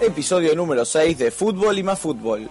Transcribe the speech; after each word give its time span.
Episodio 0.00 0.54
número 0.54 0.84
6 0.84 1.16
de 1.16 1.30
Fútbol 1.30 1.78
y 1.78 1.82
más 1.82 1.98
fútbol. 1.98 2.50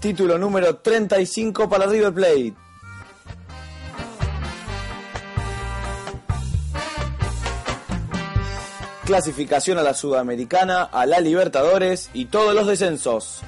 Título 0.00 0.36
número 0.36 0.76
35 0.76 1.70
para 1.70 1.86
River 1.86 2.12
Plate. 2.12 2.54
Clasificación 9.06 9.78
a 9.78 9.82
la 9.82 9.94
Sudamericana, 9.94 10.82
a 10.82 11.06
la 11.06 11.20
Libertadores 11.20 12.10
y 12.12 12.26
todos 12.26 12.54
los 12.54 12.66
descensos. 12.66 13.42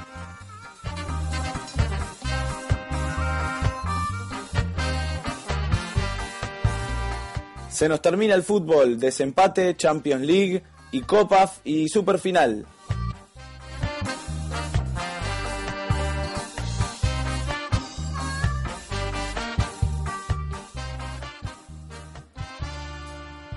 Se 7.78 7.88
nos 7.88 8.02
termina 8.02 8.34
el 8.34 8.42
fútbol, 8.42 8.98
desempate, 8.98 9.76
Champions 9.76 10.26
League 10.26 10.64
y 10.90 11.02
Copa 11.02 11.48
y 11.62 11.88
Superfinal. 11.88 12.66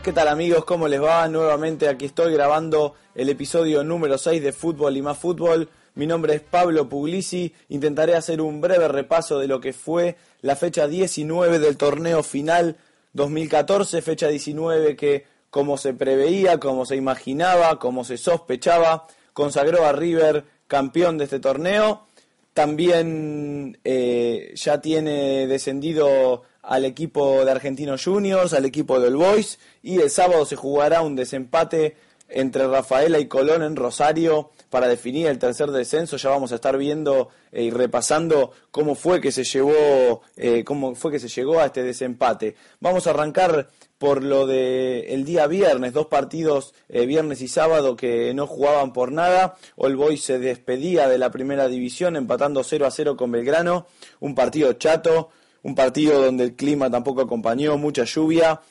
¿Qué 0.03 0.13
tal 0.13 0.28
amigos? 0.28 0.66
¿Cómo 0.66 0.88
les 0.88 1.02
va? 1.02 1.28
Nuevamente 1.28 1.89
aquí 1.89 2.06
estoy 2.06 2.31
grabando 2.31 2.94
el 3.16 3.28
episodio 3.28 3.83
número 3.83 4.19
6 4.19 4.44
de 4.44 4.52
Fútbol 4.52 4.97
y 4.97 5.02
más 5.02 5.17
Fútbol. 5.17 5.67
Mi 5.95 6.06
nombre 6.06 6.35
es 6.35 6.41
Pablo 6.41 6.88
Puglisi. 6.88 7.56
Intentaré 7.69 8.13
hacer 8.13 8.39
un 8.39 8.61
breve 8.61 8.88
repaso 8.88 9.39
de 9.39 9.47
lo 9.47 9.59
que 9.59 9.73
fue 9.73 10.16
la 10.41 10.56
fecha 10.56 10.85
19 10.85 11.58
del 11.58 11.75
torneo 11.75 12.22
final 12.22 12.78
2014, 13.14 14.02
fecha 14.02 14.28
19 14.28 14.95
que, 14.95 15.26
como 15.50 15.78
se 15.78 15.94
preveía, 15.94 16.59
como 16.59 16.86
se 16.86 16.95
imaginaba, 16.95 17.80
como 17.80 18.03
se 18.03 18.18
sospechaba, 18.18 19.08
consagró 19.34 19.86
a 19.86 19.92
River 19.92 20.45
campeón 20.68 21.18
de 21.18 21.26
este 21.26 21.40
torneo. 21.40 22.08
También 22.53 23.78
eh, 23.84 24.53
ya 24.56 24.81
tiene 24.81 25.48
descendido 25.48 26.44
al 26.62 26.86
equipo 26.86 27.44
de 27.44 27.52
Argentinos 27.52 28.03
Juniors, 28.03 28.53
al 28.53 28.66
equipo 28.66 29.00
del 29.00 29.16
Boys, 29.16 29.59
y 29.81 30.00
el 30.00 30.09
sábado 30.09 30.46
se 30.46 30.56
jugará 30.56 31.02
un 31.02 31.16
desempate 31.16 31.96
entre 32.30 32.68
Rafaela 32.68 33.20
y 33.20 33.28
Colón 33.28 33.64
en 33.64 33.75
Rosario 33.75 34.52
para 34.72 34.88
definir 34.88 35.27
el 35.27 35.38
tercer 35.38 35.69
descenso. 35.69 36.17
Ya 36.17 36.30
vamos 36.30 36.52
a 36.53 36.55
estar 36.55 36.77
viendo 36.77 37.30
eh, 37.52 37.64
y 37.64 37.69
repasando 37.69 38.53
cómo 38.72 38.96
fue 38.96 39.22
que 39.22 39.31
se 39.31 39.44
llevó, 39.44 40.22
eh, 40.38 40.63
cómo 40.63 40.96
fue 40.96 41.12
que 41.12 41.19
se 41.19 41.28
llegó 41.28 41.59
a 41.59 41.66
este 41.66 41.84
desempate. 41.84 42.56
Vamos 42.79 43.06
a 43.06 43.12
arrancar 43.12 43.69
por 43.97 44.23
lo 44.23 44.47
de 44.47 45.13
el 45.13 45.25
día 45.25 45.46
viernes, 45.46 45.94
dos 45.94 46.07
partidos 46.07 46.73
eh, 46.88 47.06
viernes 47.06 47.41
y 47.41 47.50
sábado 47.50 47.97
que 47.97 48.34
no 48.34 48.47
jugaban 48.47 48.94
por 48.94 49.12
nada. 49.12 49.57
All 49.75 49.97
Boys 49.97 50.23
se 50.23 50.40
despedía 50.40 51.09
de 51.09 51.17
la 51.17 51.31
primera 51.31 51.67
división 51.67 52.16
empatando 52.16 52.63
0 52.63 52.88
a 52.88 52.91
0 52.91 53.17
con 53.17 53.29
Belgrano, 53.29 53.88
un 54.22 54.35
partido 54.35 54.72
chato, 54.73 55.29
un 55.63 55.75
partido 55.75 56.23
donde 56.23 56.46
el 56.46 56.56
clima 56.56 56.90
tampoco 56.90 57.22
acompañó, 57.22 57.78
mucha 57.78 58.06
lluvia. 58.06 58.62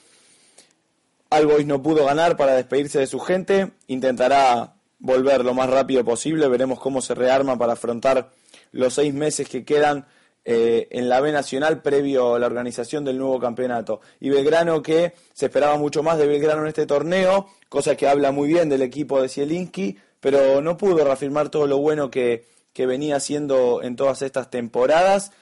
All 1.28 1.46
Boys 1.46 1.66
no 1.66 1.82
pudo 1.82 2.06
ganar 2.06 2.38
para 2.38 2.54
despedirse 2.54 2.98
de 2.98 3.06
su 3.06 3.20
gente, 3.20 3.72
intentará 3.86 4.79
volver 5.00 5.44
lo 5.44 5.54
más 5.54 5.68
rápido 5.68 6.04
posible. 6.04 6.46
Veremos 6.48 6.78
cómo 6.78 7.00
se 7.00 7.14
rearma 7.14 7.58
para 7.58 7.72
afrontar 7.72 8.30
los 8.70 8.94
seis 8.94 9.12
meses 9.12 9.48
que 9.48 9.64
quedan 9.64 10.06
eh, 10.44 10.88
en 10.90 11.08
la 11.08 11.20
B 11.20 11.32
Nacional 11.32 11.82
previo 11.82 12.34
a 12.34 12.38
la 12.38 12.46
organización 12.46 13.04
del 13.04 13.18
nuevo 13.18 13.40
campeonato. 13.40 14.00
Y 14.20 14.30
Belgrano 14.30 14.82
que 14.82 15.14
se 15.32 15.46
esperaba 15.46 15.76
mucho 15.76 16.02
más 16.02 16.18
de 16.18 16.26
Belgrano 16.26 16.62
en 16.62 16.68
este 16.68 16.86
torneo, 16.86 17.48
cosa 17.68 17.96
que 17.96 18.08
habla 18.08 18.32
muy 18.32 18.48
bien 18.48 18.68
del 18.68 18.82
equipo 18.82 19.20
de 19.20 19.28
Zielinski, 19.28 19.98
pero 20.20 20.62
no 20.62 20.76
pudo 20.76 21.04
reafirmar 21.04 21.48
todo 21.48 21.66
lo 21.66 21.78
bueno 21.78 22.10
que, 22.10 22.44
que 22.72 22.86
venía 22.86 23.16
haciendo 23.16 23.82
en 23.82 23.96
todas 23.96 24.22
estas 24.22 24.50
temporadas. 24.50 25.32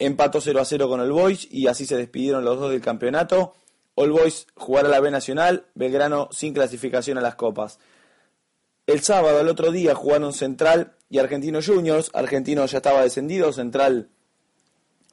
Empató 0.00 0.40
0 0.40 0.60
a 0.60 0.64
0 0.64 0.88
con 0.88 1.00
el 1.00 1.10
Boys 1.10 1.46
y 1.50 1.66
así 1.66 1.86
se 1.86 1.96
despidieron 1.96 2.44
los 2.44 2.58
dos 2.58 2.70
del 2.70 2.80
campeonato. 2.80 3.54
All 3.94 4.12
Boys 4.12 4.46
jugará 4.54 4.88
la 4.88 5.00
B 5.00 5.10
Nacional, 5.10 5.66
Belgrano 5.74 6.28
sin 6.30 6.54
clasificación 6.54 7.18
a 7.18 7.20
las 7.20 7.34
copas. 7.34 7.80
El 8.88 9.02
sábado, 9.02 9.38
el 9.38 9.48
otro 9.48 9.70
día, 9.70 9.94
jugaron 9.94 10.32
Central 10.32 10.94
y 11.10 11.18
Argentinos 11.18 11.66
Juniors. 11.66 12.10
Argentino 12.14 12.64
ya 12.64 12.78
estaba 12.78 13.02
descendido, 13.02 13.52
Central 13.52 14.08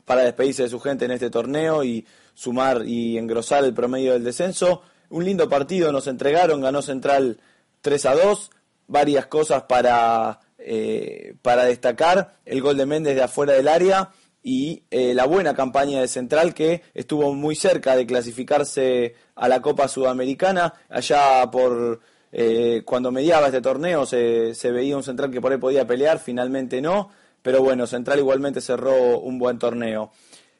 para 0.05 0.21
despedirse 0.21 0.63
de 0.63 0.69
su 0.69 0.79
gente 0.79 1.03
en 1.03 1.11
este 1.11 1.29
torneo 1.29 1.83
y 1.83 2.07
sumar 2.33 2.83
y 2.85 3.17
engrosar 3.17 3.65
el 3.65 3.73
promedio 3.73 4.13
del 4.13 4.23
descenso. 4.23 4.81
Un 5.09 5.25
lindo 5.25 5.49
partido 5.49 5.91
nos 5.91 6.07
entregaron, 6.07 6.61
ganó 6.61 6.81
Central 6.81 7.41
3 7.81 8.05
a 8.05 8.15
2. 8.15 8.51
Varias 8.87 9.25
cosas 9.25 9.63
para, 9.63 10.39
eh, 10.57 11.35
para 11.41 11.65
destacar. 11.65 12.37
El 12.45 12.61
gol 12.61 12.77
de 12.77 12.85
Méndez 12.85 13.15
de 13.15 13.23
afuera 13.23 13.51
del 13.51 13.67
área 13.67 14.11
y 14.41 14.83
eh, 14.89 15.13
la 15.13 15.25
buena 15.25 15.53
campaña 15.53 15.99
de 15.99 16.07
Central 16.07 16.53
que 16.53 16.81
estuvo 16.93 17.33
muy 17.33 17.57
cerca 17.57 17.97
de 17.97 18.05
clasificarse 18.05 19.15
a 19.35 19.49
la 19.49 19.61
Copa 19.61 19.89
Sudamericana 19.89 20.75
allá 20.87 21.51
por 21.51 21.99
eh, 22.37 22.81
cuando 22.83 23.13
mediaba 23.13 23.45
este 23.45 23.61
torneo 23.61 24.05
se, 24.05 24.53
veía 24.63 24.97
un 24.97 25.03
Central 25.03 25.31
que 25.31 25.39
por 25.39 25.53
ahí 25.53 25.57
podía 25.57 25.87
pelear, 25.87 26.19
finalmente 26.19 26.81
no, 26.81 27.09
pero 27.41 27.61
bueno, 27.61 27.87
Central 27.87 28.19
igualmente 28.19 28.59
cerró 28.59 29.19
un 29.19 29.39
buen 29.39 29.57
torneo. 29.57 30.11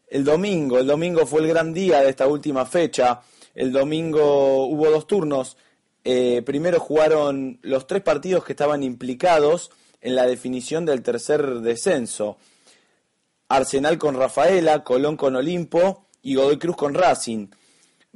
El 0.08 0.24
domingo, 0.24 0.80
el 0.80 0.88
domingo 0.88 1.26
fue 1.26 1.42
el 1.42 1.50
gran 1.50 1.74
día 1.74 2.00
de 2.00 2.08
esta 2.08 2.28
última 2.28 2.66
fecha. 2.66 3.20
El 3.54 3.74
domingo 3.74 4.68
hubo 4.68 4.90
dos 4.90 5.06
turnos. 5.06 5.58
Eh, 6.06 6.44
primero 6.46 6.80
jugaron 6.80 7.60
los 7.62 7.88
tres 7.88 8.02
partidos 8.04 8.46
que 8.46 8.54
estaban 8.54 8.82
implicados 8.82 9.70
en 10.00 10.16
la 10.16 10.26
definición 10.28 10.86
del 10.86 11.02
tercer 11.02 11.60
descenso. 11.60 12.38
Arsenal 13.50 13.98
con 13.98 14.16
Rafaela, 14.16 14.86
Colón 14.86 15.18
con 15.18 15.36
Olimpo 15.36 16.06
y 16.22 16.36
Godoy 16.36 16.58
Cruz 16.58 16.78
con 16.78 16.94
Racing. 16.94 17.48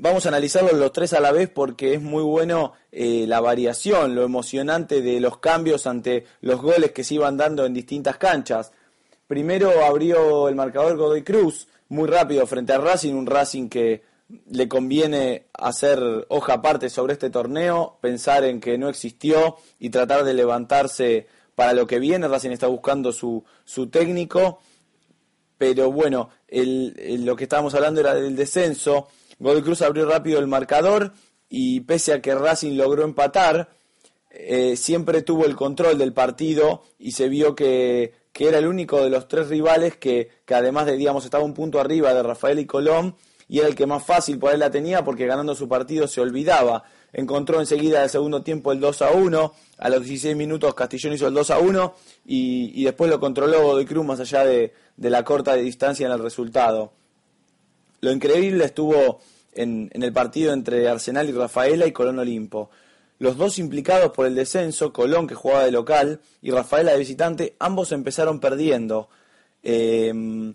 Vamos 0.02 0.26
a 0.26 0.30
analizarlos 0.30 0.76
los 0.76 0.94
tres 0.94 1.12
a 1.12 1.20
la 1.20 1.34
vez 1.34 1.50
porque 1.50 1.96
es 1.96 2.02
muy 2.02 2.24
bueno 2.24 2.72
eh, 2.90 3.26
la 3.28 3.42
variación, 3.42 4.16
lo 4.16 4.24
emocionante 4.24 5.02
de 5.02 5.20
los 5.20 5.40
cambios 5.40 5.88
ante 5.88 6.26
los 6.40 6.62
goles 6.62 6.94
que 6.94 7.04
se 7.04 7.16
iban 7.16 7.36
dando 7.36 7.66
en 7.66 7.74
distintas 7.74 8.16
canchas. 8.16 8.72
Primero 9.28 9.84
abrió 9.84 10.48
el 10.48 10.56
marcador 10.56 10.96
Godoy 10.96 11.24
Cruz 11.24 11.68
muy 11.90 12.08
rápido 12.08 12.48
frente 12.48 12.72
a 12.72 12.78
Racing, 12.78 13.14
un 13.14 13.26
Racing 13.26 13.68
que 13.68 14.04
le 14.50 14.70
conviene 14.70 15.48
hacer 15.52 16.00
hoja 16.30 16.54
aparte 16.54 16.90
sobre 16.90 17.12
este 17.12 17.30
torneo, 17.30 17.98
pensar 18.00 18.46
en 18.46 18.62
que 18.62 18.78
no 18.78 18.88
existió 18.88 19.58
y 19.80 19.90
tratar 19.90 20.24
de 20.24 20.34
levantarse 20.34 21.28
para 21.56 21.74
lo 21.74 21.86
que 21.86 22.00
viene. 22.00 22.30
Racing 22.30 22.52
está 22.52 22.68
buscando 22.68 23.12
su, 23.12 23.44
su 23.66 23.90
técnico, 23.90 24.62
pero 25.58 25.92
bueno, 25.92 26.30
lo 26.48 27.36
que 27.36 27.44
estábamos 27.44 27.76
hablando 27.76 28.00
era 28.00 28.14
del 28.14 28.38
descenso 28.38 29.10
Godoy 29.40 29.62
Cruz 29.62 29.82
abrió 29.82 30.06
rápido 30.06 30.40
el 30.40 30.48
marcador 30.48 31.14
y 31.50 31.82
pese 31.82 32.14
a 32.14 32.22
que 32.22 32.36
Racing 32.36 32.78
logró 32.78 33.04
empatar, 33.04 33.70
eh, 34.30 34.76
siempre 34.76 35.24
tuvo 35.24 35.46
el 35.46 35.56
control 35.56 35.98
del 35.98 36.14
partido 36.14 36.84
y 37.00 37.12
se 37.12 37.30
vio 37.30 37.56
que, 37.56 38.14
era 38.38 38.60
el 38.60 38.68
único 38.68 39.04
de 39.04 39.10
los 39.10 39.28
tres 39.28 39.50
rivales 39.50 39.98
que, 39.98 40.30
que, 40.46 40.56
además 40.56 40.86
de, 40.86 40.96
digamos, 40.96 41.26
estaba 41.26 41.44
un 41.44 41.54
punto 41.54 41.80
arriba 41.80 42.14
de 42.14 42.24
Rafael 42.24 42.60
y 42.60 42.66
Colón 42.66 43.16
y 43.50 43.60
era 43.60 43.68
el 43.68 43.76
que 43.76 43.86
más 43.86 44.06
fácil 44.06 44.40
por 44.40 44.54
él 44.54 44.60
la 44.60 44.72
tenía 44.72 45.04
porque 45.04 45.26
ganando 45.26 45.56
su 45.56 45.68
partido 45.68 46.08
se 46.08 46.22
olvidaba. 46.22 46.84
Encontró 47.12 47.60
enseguida 47.60 48.04
el 48.04 48.10
segundo 48.10 48.44
tiempo 48.44 48.72
el 48.72 48.80
2 48.80 49.02
a 49.02 49.12
1, 49.12 49.54
a 49.80 49.90
los 49.90 50.04
16 50.04 50.38
minutos 50.38 50.76
Castillón 50.76 51.14
hizo 51.14 51.28
el 51.28 51.34
2 51.34 51.52
a 51.52 51.60
1 51.60 51.96
y, 52.28 52.72
y 52.80 52.86
después 52.86 53.10
lo 53.10 53.20
controló 53.20 53.64
Godoy 53.64 53.86
Cruz 53.86 54.06
más 54.06 54.20
allá 54.20 54.46
de, 54.46 54.74
de 54.96 55.10
la 55.10 55.24
corta 55.24 55.56
distancia 55.56 56.06
en 56.06 56.14
el 56.14 56.20
resultado. 56.20 56.94
Lo 58.02 58.12
increíble 58.12 58.66
estuvo 58.66 59.20
en, 59.54 59.90
el 59.92 60.14
partido 60.14 60.54
entre 60.54 60.88
Arsenal 60.88 61.30
y 61.30 61.32
Rafaela 61.32 61.86
y 61.86 61.92
Colón 61.92 62.20
Olimpo. 62.20 62.70
Los 63.20 63.38
dos 63.38 63.60
implicados 63.60 64.12
por 64.12 64.26
el 64.26 64.36
descenso, 64.36 64.94
Colón 64.94 65.28
que 65.28 65.36
jugaba 65.36 65.66
de 65.66 65.72
local 65.72 66.22
y 66.42 66.52
Rafaela 66.52 66.94
de 66.94 67.00
visitante, 67.00 67.56
ambos 67.60 67.92
empezaron 67.92 68.40
perdiendo. 68.40 69.10
Eh, 69.62 70.54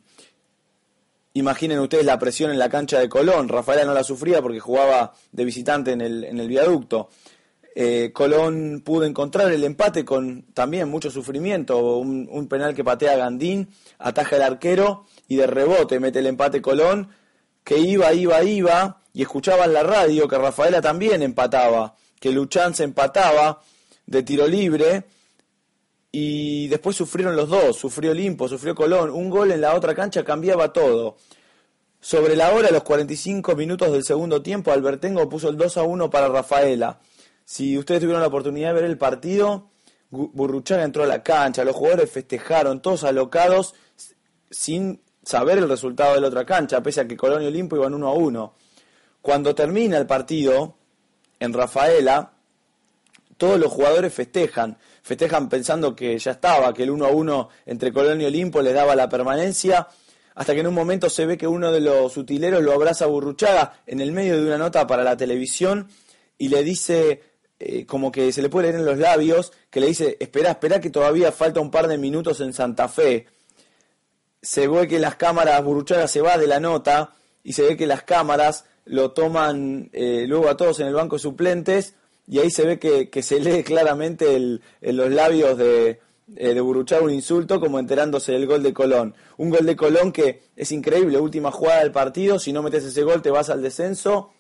imaginen 1.35 1.81
ustedes 1.81 2.07
la 2.07 2.19
presión 2.19 2.51
en 2.51 2.59
la 2.59 2.71
cancha 2.71 2.99
de 2.99 3.09
Colón. 3.09 3.49
Rafaela 3.49 3.85
no 3.85 3.93
la 3.93 4.05
sufría 4.05 4.41
porque 4.41 4.61
jugaba 4.61 5.13
de 5.33 5.45
visitante 5.45 5.93
en 5.93 6.01
el, 6.01 6.49
viaducto. 6.49 7.11
Eh, 7.77 8.13
Colón 8.15 8.83
pudo 8.83 9.05
encontrar 9.05 9.53
el 9.53 9.65
empate 9.65 10.05
con 10.05 10.45
también 10.55 10.89
mucho 10.89 11.11
sufrimiento, 11.11 11.99
un, 11.99 12.29
un, 12.31 12.47
penal 12.47 12.73
que 12.73 12.85
patea 12.85 13.17
Gandín, 13.17 13.69
ataja 13.99 14.37
el 14.37 14.43
arquero 14.43 15.07
y 15.27 15.37
de 15.37 15.49
rebote 15.49 15.99
mete 15.99 16.21
el 16.21 16.29
empate 16.29 16.63
Colón, 16.63 17.09
que 17.65 17.79
iba, 17.79 18.13
iba, 18.13 18.43
iba, 18.45 19.03
y 19.13 19.23
escuchaba 19.23 19.65
en 19.65 19.73
la 19.73 19.83
radio 19.83 20.29
que 20.29 20.39
Rafaela 20.39 20.81
también 20.81 21.23
empataba 21.23 21.97
que 22.25 22.33
Luchán 22.33 22.75
se 22.75 22.85
empataba 22.85 23.61
de 24.07 24.23
tiro 24.23 24.47
libre 24.47 25.05
y 26.11 26.69
después 26.69 26.97
sufrieron 26.97 27.37
los 27.37 27.51
dos, 27.51 27.77
sufrió 27.77 28.13
Olimpo, 28.13 28.49
sufrió 28.49 28.75
Colón, 28.75 29.11
un 29.11 29.29
gol 29.29 29.53
en 29.53 29.61
la 29.61 29.75
otra 29.75 29.95
cancha 29.95 30.25
cambiaba 30.25 30.73
todo. 30.73 31.19
Sobre 32.01 32.35
la 32.35 32.55
hora, 32.55 32.71
los 32.71 32.83
45 32.83 33.55
minutos 33.57 33.93
del 33.93 34.05
segundo 34.05 34.41
tiempo, 34.41 34.73
Albertengo 34.73 35.29
puso 35.29 35.51
el 35.51 35.59
2 35.59 35.77
a 35.77 35.83
1 35.83 36.09
para 36.09 36.29
Rafaela. 36.29 36.99
Si 37.45 37.77
ustedes 37.77 38.01
tuvieron 38.01 38.23
la 38.23 38.29
oportunidad 38.29 38.69
de 38.69 38.81
ver 38.81 38.85
el 38.85 38.97
partido, 38.97 39.69
Burruchaga 40.09 40.83
entró 40.83 41.03
a 41.03 41.07
la 41.07 41.23
cancha, 41.23 41.63
los 41.63 41.77
jugadores 41.77 42.11
festejaron, 42.11 42.81
todos 42.81 43.05
alocados, 43.05 43.75
sin 44.51 45.03
saber 45.25 45.59
el 45.59 45.69
resultado 45.69 46.15
de 46.15 46.21
la 46.21 46.29
otra 46.29 46.45
cancha, 46.45 46.83
pese 46.83 47.01
a 47.01 47.09
que 47.09 47.17
Colón 47.17 47.43
y 47.43 47.47
Olimpo 47.47 47.77
iban 47.77 47.95
1 47.95 48.09
a 48.09 48.13
1. 48.15 48.55
Cuando 49.23 49.55
termina 49.55 49.97
el 49.97 50.07
partido, 50.07 50.77
en 51.41 51.53
Rafaela, 51.53 52.33
todos 53.37 53.59
los 53.59 53.73
jugadores 53.73 54.13
festejan, 54.13 54.79
festejan 55.03 55.49
pensando 55.49 55.95
que 55.95 56.19
ya 56.19 56.33
estaba, 56.33 56.73
que 56.73 56.85
el 56.85 56.91
1 56.91 57.05
a 57.05 57.09
1 57.09 57.49
entre 57.67 57.93
Colón 57.93 58.21
y 58.21 58.25
Olimpo 58.25 58.63
les 58.63 58.75
daba 58.75 58.95
la 58.95 59.09
permanencia, 59.09 59.89
hasta 60.35 60.55
que 60.55 60.61
en 60.61 60.67
un 60.67 60.75
momento 60.75 61.09
se 61.09 61.27
ve 61.27 61.37
que 61.37 61.47
uno 61.47 61.71
de 61.71 61.81
los 61.81 62.17
utileros 62.17 62.63
lo 62.63 62.73
abraza 62.73 63.05
a 63.05 63.09
Burruchaga 63.09 63.83
en 63.87 64.01
el 64.01 64.13
medio 64.13 64.37
de 64.37 64.47
una 64.47 64.59
nota 64.59 64.87
para 64.87 65.05
la 65.05 65.17
televisión 65.17 65.89
y 66.39 66.49
le 66.49 66.65
dice, 66.65 67.23
eh, 67.59 67.87
como 67.87 68.11
que 68.11 68.33
se 68.33 68.43
le 68.43 68.49
puede 68.49 68.69
leer 68.69 68.81
en 68.81 68.87
los 68.87 68.99
labios, 68.99 69.53
que 69.71 69.81
le 69.81 69.87
dice, 69.87 70.17
espera, 70.19 70.51
espera 70.51 70.81
que 70.81 70.91
todavía 70.91 71.31
falta 71.31 71.61
un 71.61 71.71
par 71.71 71.87
de 71.87 71.99
minutos 71.99 72.41
en 72.41 72.53
Santa 72.53 72.89
Fe. 72.89 73.27
Se 74.45 74.69
ve 74.69 74.87
que 74.87 74.99
las 74.99 75.17
cámaras, 75.17 75.65
Burruchaga 75.65 76.07
se 76.07 76.21
va 76.21 76.39
de 76.39 76.47
la 76.47 76.61
nota 76.61 77.15
y 77.43 77.55
se 77.55 77.63
ve 77.63 77.77
que 77.77 77.87
las 77.87 78.03
cámaras 78.05 78.67
lo 78.85 79.13
toman 79.13 79.91
eh, 79.93 80.27
luego 80.29 80.49
a 80.49 80.57
todos 80.57 80.81
en 80.81 80.87
el 80.87 80.95
banco 80.95 81.17
de 81.17 81.23
suplentes 81.23 81.95
y 82.29 82.39
ahí 82.39 82.51
se 82.51 82.65
ve 82.65 82.79
que, 82.79 83.23
se 83.23 83.41
lee 83.41 83.63
claramente 83.65 84.37
en 84.37 84.97
los 84.97 85.11
labios 85.11 85.59
de, 85.59 86.01
eh, 86.37 86.55
de 86.55 86.61
un 86.63 87.11
insulto 87.11 87.61
como 87.61 87.79
enterándose 87.79 88.33
del 88.33 88.47
gol 88.47 88.63
de 88.63 88.73
Colón. 88.73 89.15
Un 89.37 89.51
gol 89.51 89.67
de 89.67 89.77
Colón 89.77 90.11
que 90.11 90.43
es 90.57 90.73
increíble, 90.73 91.19
última 91.19 91.51
jugada 91.51 91.81
del 91.81 91.93
partido, 91.93 92.39
si 92.39 92.53
no 92.53 92.63
metes 92.63 92.85
ese 92.85 93.03
gol 93.03 93.21
te 93.21 93.31
vas 93.31 93.51
al 93.51 93.63
descenso 93.63 94.31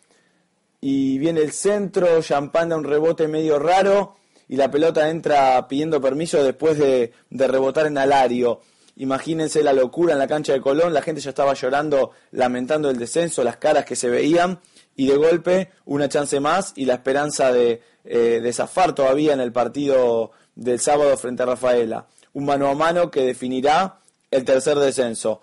y 0.80 1.18
viene 1.18 1.40
el 1.40 1.52
centro, 1.52 2.22
Champán 2.22 2.70
da 2.70 2.76
un 2.76 2.84
rebote 2.84 3.28
medio 3.28 3.58
raro 3.58 4.16
y 4.48 4.56
la 4.56 4.70
pelota 4.70 5.10
entra 5.10 5.66
pidiendo 5.68 6.00
permiso 6.00 6.42
después 6.42 6.78
de, 6.78 7.12
de 7.30 7.48
rebotar 7.48 7.86
en 7.86 7.98
Alario. 7.98 8.60
Imagínense 8.96 9.62
la 9.62 9.72
locura 9.72 10.12
en 10.12 10.20
la 10.20 10.28
cancha 10.28 10.52
de 10.52 10.60
Colón, 10.60 10.94
la 10.94 11.02
gente 11.02 11.20
ya 11.20 11.30
estaba 11.30 11.54
llorando, 11.54 12.12
lamentando 12.30 12.90
el 12.90 12.98
descenso, 12.98 13.42
las 13.42 13.56
caras 13.56 13.84
que 13.84 13.96
se 13.96 14.08
veían, 14.08 14.60
y 14.96 15.08
de 15.08 15.16
golpe 15.16 15.70
una 15.84 16.08
chance 16.08 16.38
más 16.40 16.72
y 16.76 16.84
la 16.84 16.94
esperanza 16.94 17.52
de, 17.52 17.82
eh, 18.04 18.50
zafar 18.52 18.94
todavía 18.94 19.32
en 19.32 19.40
el 19.40 19.52
partido 19.52 20.30
del 20.54 20.78
sábado 20.78 21.16
frente 21.16 21.42
a 21.42 21.46
Rafaela. 21.46 22.06
Un 22.32 22.44
mano 22.44 22.68
a 22.68 22.74
mano 22.74 23.10
que 23.10 23.22
definirá 23.22 23.98
el 24.30 24.44
tercer 24.44 24.78
descenso. 24.78 25.40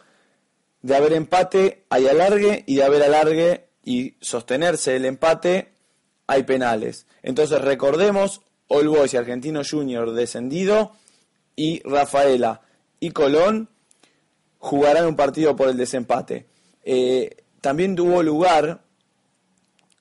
De 0.81 0.95
haber 0.95 1.13
empate 1.13 1.85
hay 1.89 2.07
alargue 2.07 2.63
y 2.65 2.75
de 2.75 2.83
haber 2.83 3.03
alargue 3.03 3.67
y 3.83 4.15
sostenerse 4.21 4.95
el 4.95 5.05
empate 5.05 5.73
hay 6.27 6.43
penales. 6.43 7.05
Entonces 7.23 7.61
recordemos 7.61 8.41
All 8.67 8.87
Boys 8.87 9.13
y 9.13 9.17
Argentino 9.17 9.61
Junior 9.69 10.13
descendido 10.13 10.93
y 11.55 11.81
Rafaela 11.83 12.61
y 13.01 13.09
Colón 13.11 13.67
jugarán 14.59 15.07
un 15.07 15.15
partido 15.17 15.55
por 15.55 15.67
el 15.67 15.75
desempate. 15.75 16.45
Eh, 16.85 17.35
también 17.59 17.95
tuvo 17.95 18.23
lugar, 18.23 18.83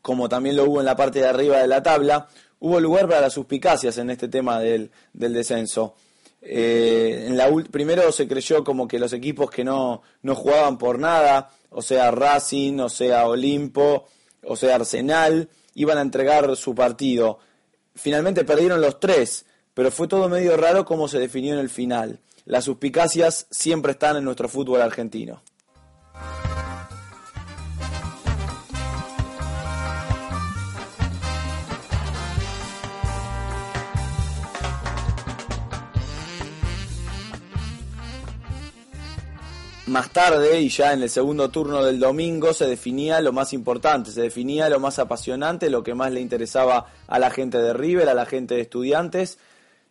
como 0.02 0.28
también 0.28 0.54
lo 0.54 0.64
hubo 0.64 0.80
en 0.80 0.86
la 0.86 0.96
parte 0.96 1.18
de 1.18 1.26
arriba 1.26 1.58
de 1.58 1.66
la 1.66 1.82
tabla, 1.82 2.28
hubo 2.60 2.78
lugar 2.78 3.08
para 3.08 3.22
las 3.22 3.32
suspicacias 3.32 3.96
en 3.98 4.10
este 4.10 4.28
tema 4.28 4.60
del, 4.60 4.90
descenso. 5.12 5.94
Eh, 6.42 7.24
en 7.26 7.38
la, 7.38 7.50
primero 7.70 8.12
se 8.12 8.28
creyó 8.28 8.62
como 8.64 8.86
que 8.86 8.98
los 8.98 9.14
equipos 9.14 9.50
que 9.50 9.64
no, 9.64 10.02
no 10.22 10.34
jugaban 10.34 10.76
por 10.76 10.98
nada, 10.98 11.50
o 11.70 11.80
sea 11.80 12.10
Racing, 12.10 12.80
o 12.80 12.90
sea 12.90 13.26
Olimpo, 13.26 14.08
o 14.44 14.56
sea 14.56 14.74
Arsenal, 14.74 15.48
iban 15.74 15.96
a 15.96 16.02
entregar 16.02 16.54
su 16.54 16.74
partido. 16.74 17.38
Finalmente 17.94 18.44
perdieron 18.44 18.82
los 18.82 19.00
tres, 19.00 19.46
pero 19.72 19.90
fue 19.90 20.06
todo 20.06 20.28
medio 20.28 20.58
raro 20.58 20.84
como 20.84 21.08
se 21.08 21.18
definió 21.18 21.54
en 21.54 21.60
el 21.60 21.70
final 21.70 22.20
las 22.50 22.64
suspicacias 22.64 23.46
siempre 23.48 23.92
están 23.92 24.16
en 24.16 24.24
nuestro 24.24 24.48
fútbol 24.48 24.82
argentino. 24.82 25.40
Más 39.86 40.10
tarde, 40.10 40.60
y 40.60 40.68
ya 40.70 40.92
en 40.92 41.02
el 41.02 41.08
segundo 41.08 41.50
turno 41.50 41.84
del 41.84 42.00
domingo, 42.00 42.52
se 42.52 42.66
definía 42.66 43.20
lo 43.20 43.32
más 43.32 43.52
importante, 43.52 44.10
se 44.10 44.22
definía 44.22 44.68
lo 44.68 44.80
más 44.80 44.98
apasionante, 44.98 45.70
lo 45.70 45.84
que 45.84 45.94
más 45.94 46.10
le 46.10 46.20
interesaba 46.20 46.86
a 47.06 47.18
la 47.20 47.30
gente 47.30 47.58
de 47.58 47.72
River, 47.72 48.08
a 48.08 48.14
la 48.14 48.26
gente 48.26 48.56
de 48.56 48.62
estudiantes, 48.62 49.38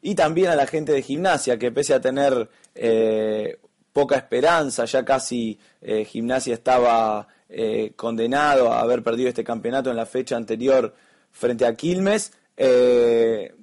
y 0.01 0.15
también 0.15 0.49
a 0.49 0.55
la 0.55 0.67
gente 0.67 0.91
de 0.93 1.01
gimnasia, 1.01 1.57
que 1.57 1.71
pese 1.71 1.93
a 1.93 2.01
tener 2.01 2.49
eh, 2.75 3.59
poca 3.91 4.15
esperanza, 4.15 4.85
ya 4.85 5.03
casi 5.03 5.59
eh, 5.81 6.05
gimnasia 6.05 6.53
estaba 6.53 7.27
eh, 7.49 7.91
condenado 7.95 8.71
a 8.71 8.81
haber 8.81 9.03
perdido 9.03 9.29
este 9.29 9.43
campeonato 9.43 9.89
en 9.89 9.97
la 9.97 10.05
fecha 10.05 10.37
anterior 10.37 10.93
frente 11.31 11.65
a 11.65 11.75
Quilmes, 11.75 12.33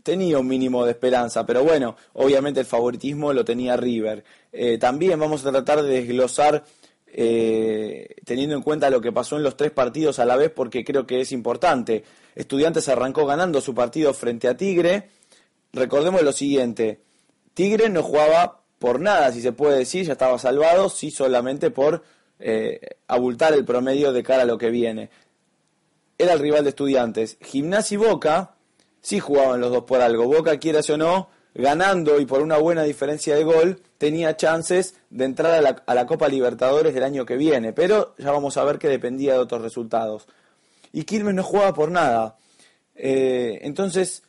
tenía 0.03 0.39
un 0.39 0.49
mínimo 0.49 0.87
de 0.87 0.93
esperanza, 0.93 1.45
pero 1.45 1.63
bueno, 1.63 1.97
obviamente 2.15 2.61
el 2.61 2.67
favoritismo 2.67 3.31
lo 3.35 3.45
tenía 3.45 3.77
River. 3.77 4.25
también 4.81 5.21
vamos 5.21 5.45
a 5.45 5.51
tratar 5.51 5.83
de 5.83 6.01
desglosar 6.01 6.65
teniendo 7.13 8.57
en 8.57 8.63
cuenta 8.63 8.89
lo 8.89 9.03
que 9.03 9.13
pasó 9.13 9.37
en 9.37 9.43
los 9.43 9.55
tres 9.55 9.71
partidos 9.71 10.19
a 10.19 10.25
la 10.25 10.37
vez, 10.37 10.51
porque 10.51 10.83
creo 10.83 11.07
que 11.07 11.21
es 11.21 11.33
importante. 11.33 12.05
Estudiantes 12.35 12.89
arrancó 12.89 13.27
ganando 13.27 13.61
su 13.61 13.75
partido 13.75 14.15
frente 14.15 14.49
a 14.49 14.57
Tigre, 14.57 15.11
recordemos 15.73 16.23
lo 16.23 16.33
siguiente, 16.33 17.01
Tigre 17.55 17.89
no 17.89 18.03
jugaba 18.03 18.61
por 18.79 19.01
nada, 19.01 19.33
si 19.33 19.41
se 19.41 19.53
puede 19.53 19.79
decir, 19.79 20.05
ya 20.05 20.13
estaba 20.13 20.39
salvado, 20.39 20.89
sí 20.89 21.11
solamente 21.11 21.71
por 21.71 22.03
eh, 22.39 22.81
abultar 23.07 23.55
el 23.55 23.65
promedio 23.65 24.13
de 24.13 24.23
cara 24.23 24.43
a 24.43 24.47
lo 24.47 24.59
que 24.59 24.71
viene. 24.71 25.11
Era 26.19 26.35
el 26.35 26.41
rival 26.41 26.65
de 26.65 26.71
estudiantes. 26.71 27.39
Gimnasia 27.41 27.95
y 27.95 27.99
Boca 27.99 28.55
sí 29.01 29.21
jugaban 29.21 29.61
los 29.61 29.71
dos 29.71 29.85
por 29.85 30.01
algo. 30.01 30.27
Boca, 30.27 30.59
quieras 30.59 30.91
o 30.91 30.97
no, 30.97 31.29
ganando 31.55 32.21
y 32.21 32.27
por 32.27 32.43
una 32.43 32.59
buena 32.59 32.83
diferencia 32.83 33.35
de 33.35 33.45
gol, 33.45 33.81
tenía 33.99 34.37
chances 34.37 34.95
de 35.11 35.25
entrar 35.25 35.55
a 35.87 35.95
la, 35.95 36.07
Copa 36.07 36.29
Libertadores 36.29 36.93
del 36.93 37.05
año 37.05 37.25
que 37.25 37.37
viene. 37.37 37.73
Pero 37.73 38.15
ya 38.19 38.31
vamos 38.31 38.57
a 38.57 38.65
ver 38.65 38.79
que 38.79 38.89
dependía 38.89 39.35
de 39.35 39.39
otros 39.39 39.63
resultados. 39.63 40.27
Y 40.93 41.05
Quilmes 41.05 41.35
no 41.35 41.43
jugaba 41.43 41.73
por 41.73 41.91
nada. 41.91 42.37
Eh, 42.95 43.61
entonces, 43.63 44.23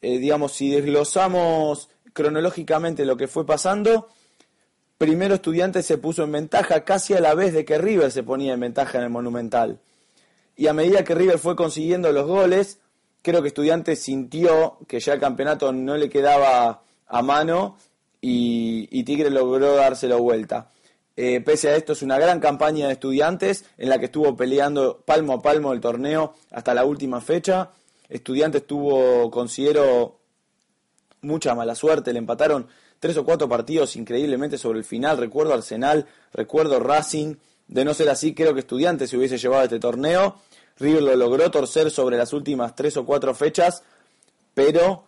eh, 0.00 0.18
digamos, 0.18 0.52
si 0.52 0.70
desglosamos 0.70 1.88
cronológicamente 2.12 3.04
lo 3.04 3.16
que 3.16 3.28
fue 3.28 3.46
pasando, 3.46 4.08
primero 4.96 5.36
Estudiantes 5.36 5.86
se 5.86 5.98
puso 5.98 6.24
en 6.24 6.32
ventaja 6.32 6.84
casi 6.84 7.14
a 7.14 7.20
la 7.20 7.34
vez 7.34 7.52
de 7.52 7.64
que 7.64 7.78
River 7.78 8.10
se 8.10 8.22
ponía 8.22 8.54
en 8.54 8.60
ventaja 8.60 8.98
en 8.98 9.04
el 9.04 9.10
Monumental. 9.10 9.80
Y 10.56 10.66
a 10.66 10.72
medida 10.72 11.04
que 11.04 11.14
River 11.14 11.38
fue 11.38 11.54
consiguiendo 11.54 12.12
los 12.12 12.26
goles, 12.26 12.80
creo 13.22 13.42
que 13.42 13.48
Estudiantes 13.48 14.00
sintió 14.00 14.78
que 14.88 15.00
ya 15.00 15.12
el 15.12 15.20
campeonato 15.20 15.72
no 15.72 15.96
le 15.96 16.08
quedaba 16.08 16.82
a 17.06 17.22
mano 17.22 17.76
y, 18.20 19.04
Tigre 19.04 19.30
logró 19.30 19.74
dárselo 19.74 20.18
vuelta. 20.18 20.70
Eh, 21.16 21.40
pese 21.40 21.68
a 21.70 21.76
esto, 21.76 21.92
es 21.92 22.02
una 22.02 22.18
gran 22.18 22.38
campaña 22.40 22.86
de 22.86 22.92
estudiantes 22.92 23.64
en 23.76 23.88
la 23.88 23.98
que 23.98 24.06
estuvo 24.06 24.36
peleando 24.36 25.00
palmo 25.04 25.34
a 25.34 25.42
palmo 25.42 25.72
el 25.72 25.80
torneo 25.80 26.34
hasta 26.50 26.74
la 26.74 26.84
última 26.84 27.20
fecha. 27.20 27.70
Estudiantes 28.08 28.66
tuvo, 28.66 29.30
considero, 29.30 30.18
mucha 31.20 31.54
mala 31.54 31.74
suerte, 31.74 32.12
le 32.12 32.18
empataron 32.18 32.68
tres 32.98 33.16
o 33.16 33.24
cuatro 33.24 33.48
partidos 33.48 33.96
increíblemente 33.96 34.58
sobre 34.58 34.78
el 34.78 34.84
final, 34.84 35.18
recuerdo 35.18 35.54
Arsenal, 35.54 36.06
recuerdo 36.32 36.80
Racing, 36.80 37.36
de 37.66 37.84
no 37.84 37.94
ser 37.94 38.08
así 38.08 38.34
creo 38.34 38.54
que 38.54 38.60
Estudiantes 38.60 39.10
se 39.10 39.16
hubiese 39.16 39.38
llevado 39.38 39.64
este 39.64 39.78
torneo. 39.78 40.36
River 40.78 41.02
lo 41.02 41.16
logró 41.16 41.50
torcer 41.50 41.90
sobre 41.90 42.16
las 42.16 42.32
últimas 42.32 42.74
tres 42.74 42.96
o 42.96 43.04
cuatro 43.04 43.34
fechas, 43.34 43.82
pero 44.54 45.04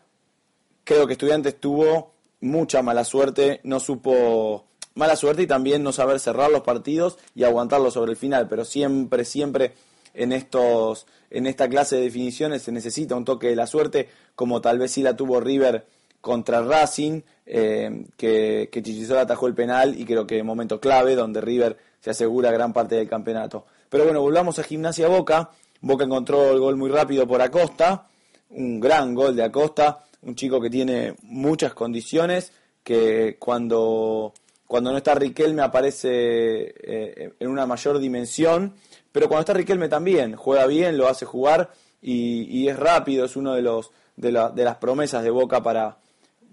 creo 0.85 1.07
que 1.07 1.14
Estudiantes 1.14 1.59
tuvo 1.59 2.12
mucha 2.40 2.83
mala 2.83 3.04
suerte, 3.04 3.61
no 3.64 3.80
supo 3.80 4.66
mala 4.95 5.16
suerte 5.16 5.42
y 5.42 5.47
también 5.47 5.83
no 5.83 5.92
saber 5.92 6.19
cerrar 6.21 6.50
los 6.50 6.62
partidos 6.62 7.19
y 7.35 7.45
aguantarlos 7.45 7.95
sobre 7.95 8.12
el 8.12 8.16
final, 8.16 8.49
pero 8.49 8.64
siempre, 8.64 9.25
siempre 9.25 9.73
en 10.14 10.33
estos 10.33 11.07
en 11.31 11.47
esta 11.47 11.69
clase 11.69 11.97
de 11.97 12.02
definiciones 12.02 12.62
se 12.62 12.73
necesita 12.73 13.14
un 13.14 13.25
toque 13.25 13.49
de 13.49 13.57
la 13.57 13.67
suerte, 13.67 14.09
como 14.35 14.61
tal 14.61 14.79
vez 14.79 14.90
sí 14.90 15.02
la 15.02 15.17
tuvo 15.17 15.40
River 15.40 15.87
contra 16.21 16.62
Racing, 16.62 17.23
eh, 17.47 18.05
que, 18.17 18.69
que 18.71 18.83
Chichizola 18.83 19.23
atajó 19.23 19.47
el 19.47 19.55
penal 19.55 19.99
y 19.99 20.05
creo 20.05 20.26
que 20.26 20.43
momento 20.43 20.81
clave 20.81 21.14
donde 21.14 21.40
River 21.40 21.79
se 22.00 22.11
asegura 22.11 22.50
gran 22.50 22.73
parte 22.73 22.97
del 22.97 23.09
campeonato. 23.09 23.67
Pero 23.88 24.05
bueno, 24.05 24.21
volvamos 24.21 24.59
a 24.59 24.62
Gimnasia 24.62 25.09
Boca. 25.09 25.50
Boca 25.81 26.05
encontró 26.05 26.50
el 26.50 26.59
gol 26.59 26.76
muy 26.76 26.90
rápido 26.90 27.26
por 27.26 27.40
Acosta, 27.40 28.07
un 28.50 28.81
gran 28.81 29.14
gol 29.14 29.35
de 29.35 29.45
Acosta, 29.45 30.05
un 30.23 30.35
chico 30.35 30.61
que 30.61 30.69
tiene 30.69 31.14
muchas 31.23 31.73
condiciones, 31.73 32.52
que 32.83 33.37
cuando, 33.38 34.35
cuando 34.71 34.93
no 34.93 34.99
está 34.99 35.17
Riquelme 35.17 35.62
aparece 35.62 36.09
eh, 36.12 37.33
en 37.41 37.49
una 37.49 37.67
mayor 37.67 37.99
dimensión, 37.99 38.73
pero 39.11 39.27
cuando 39.27 39.41
está 39.41 39.53
Riquelme 39.53 39.89
también, 39.89 40.37
juega 40.37 40.65
bien, 40.69 40.97
lo 40.97 41.09
hace 41.09 41.27
jugar 41.27 41.73
y, 42.00 42.69
es 42.69 42.79
rápido, 42.79 43.25
es 43.25 43.35
uno 43.35 43.55
de, 43.55 43.62
los, 43.62 43.91
de, 44.15 44.31
las 44.31 44.77
promesas 44.77 45.25
de 45.25 45.31
Boca 45.31 45.61
para, 45.61 45.99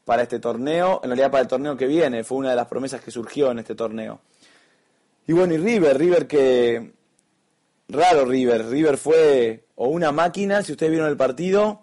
para 0.03 0.23
este 0.23 0.39
torneo, 0.39 0.99
en 1.03 1.11
realidad 1.11 1.29
para 1.29 1.43
el 1.43 1.47
torneo 1.47 1.77
que 1.77 1.85
viene, 1.85 2.23
fue 2.23 2.39
una 2.39 2.49
de 2.49 2.55
las 2.55 2.65
promesas 2.65 3.01
que 3.01 3.11
surgió 3.11 3.51
en 3.51 3.59
este 3.59 3.75
torneo. 3.75 4.19
Y 5.27 5.33
bueno, 5.33 5.53
y 5.53 5.57
River, 5.57 5.95
River 5.95 6.25
que... 6.25 6.93
Raro 7.87 8.25
River, 8.25 8.67
River 8.67 8.97
fue 8.97 9.67
o 9.75 9.89
una 9.89 10.11
máquina, 10.11 10.63
si 10.63 10.71
ustedes 10.71 10.91
vieron 10.91 11.07
el 11.07 11.17
partido, 11.17 11.81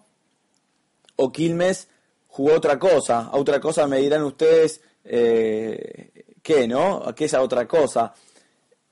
o 1.15 1.31
Quilmes 1.31 1.87
jugó 2.27 2.55
otra 2.55 2.77
cosa. 2.77 3.29
A 3.31 3.37
otra 3.37 3.61
cosa 3.61 3.87
me 3.87 3.99
dirán 3.99 4.23
ustedes 4.23 4.81
eh, 5.05 6.14
qué, 6.45 6.67
¿no? 6.67 7.03
¿Qué 7.15 7.25
es 7.25 7.33
a 7.33 7.41
otra 7.41 7.67
cosa? 7.67 8.13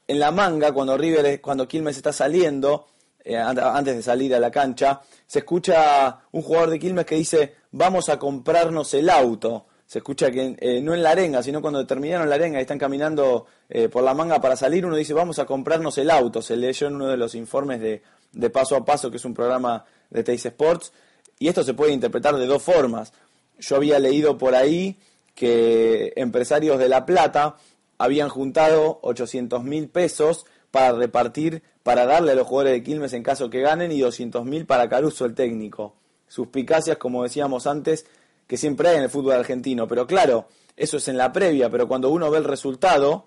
En 0.08 0.20
la 0.20 0.32
manga, 0.32 0.72
cuando 0.72 0.98
River, 0.98 1.40
cuando 1.40 1.68
Quilmes 1.68 1.96
está 1.96 2.12
saliendo, 2.12 2.88
eh, 3.24 3.38
antes 3.38 3.96
de 3.96 4.02
salir 4.02 4.34
a 4.34 4.40
la 4.40 4.50
cancha, 4.50 5.02
se 5.28 5.40
escucha 5.40 6.22
un 6.32 6.42
jugador 6.42 6.72
de 6.72 6.80
Quilmes 6.80 7.06
que 7.06 7.14
dice, 7.14 7.54
vamos 7.72 8.10
a 8.10 8.18
comprarnos 8.18 8.96
el 8.96 9.08
auto. 9.08 9.68
Se 9.86 10.00
escucha 10.00 10.32
que 10.32 10.56
eh, 10.60 10.82
no 10.82 10.96
en 10.96 11.04
la 11.04 11.12
arenga, 11.12 11.44
sino 11.44 11.62
cuando 11.62 11.86
terminaron 11.86 12.28
la 12.28 12.36
arenga 12.36 12.58
y 12.58 12.64
están 12.64 12.80
caminando 12.80 13.46
eh, 13.70 13.88
por 13.88 14.04
la 14.04 14.16
manga 14.16 14.42
para 14.42 14.56
salir, 14.56 14.84
uno 14.84 14.96
dice, 14.96 15.14
vamos 15.14 15.38
a 15.38 15.46
comprarnos 15.46 15.96
el 16.00 16.10
auto. 16.10 16.42
Se 16.42 16.58
leyó 16.58 16.88
en 16.88 16.96
uno 16.96 17.08
de 17.08 17.18
los 17.18 17.36
informes 17.36 17.80
de, 17.82 18.02
de 18.32 18.50
Paso 18.50 18.76
a 18.76 18.84
Paso, 18.84 19.12
que 19.12 19.18
es 19.18 19.26
un 19.26 19.36
programa 19.36 19.86
de 20.10 20.24
Teis 20.24 20.44
Sports, 20.44 20.92
y 21.38 21.50
esto 21.50 21.64
se 21.64 21.76
puede 21.76 21.94
interpretar 21.94 22.36
de 22.36 22.48
dos 22.48 22.64
formas. 22.64 23.14
Yo 23.60 23.76
había 23.76 24.00
leído 24.00 24.40
por 24.40 24.56
ahí 24.56 24.98
que 25.36 26.14
empresarios 26.16 26.80
de 26.80 26.90
La 26.90 27.06
Plata 27.06 27.58
habían 27.98 28.30
juntado 28.30 29.00
800 29.02 29.64
mil 29.64 29.90
pesos 29.90 30.46
para 30.72 30.92
repartir, 30.92 31.64
para 31.84 32.06
darle 32.06 32.32
a 32.32 32.36
los 32.36 32.48
jugadores 32.48 32.74
de 32.74 32.84
Quilmes 32.84 33.14
en 33.14 33.24
caso 33.24 33.50
que 33.50 33.62
ganen 33.62 33.92
y 33.92 34.00
200 34.00 34.44
mil 34.46 34.66
para 34.66 34.90
Caruso, 34.90 35.26
el 35.26 35.36
técnico. 35.36 35.96
Suspicacias, 36.28 36.98
como 36.98 37.24
decíamos 37.24 37.68
antes, 37.68 38.06
que 38.48 38.58
siempre 38.58 38.90
hay 38.90 38.98
en 38.98 39.04
el 39.04 39.10
fútbol 39.10 39.34
argentino. 39.34 39.88
Pero 39.88 40.08
claro, 40.08 40.48
eso 40.76 40.98
es 40.98 41.08
en 41.08 41.18
la 41.18 41.32
previa, 41.32 41.70
pero 41.70 41.88
cuando 41.88 42.10
uno 42.10 42.32
ve 42.32 42.40
el 42.40 42.44
resultado, 42.44 43.26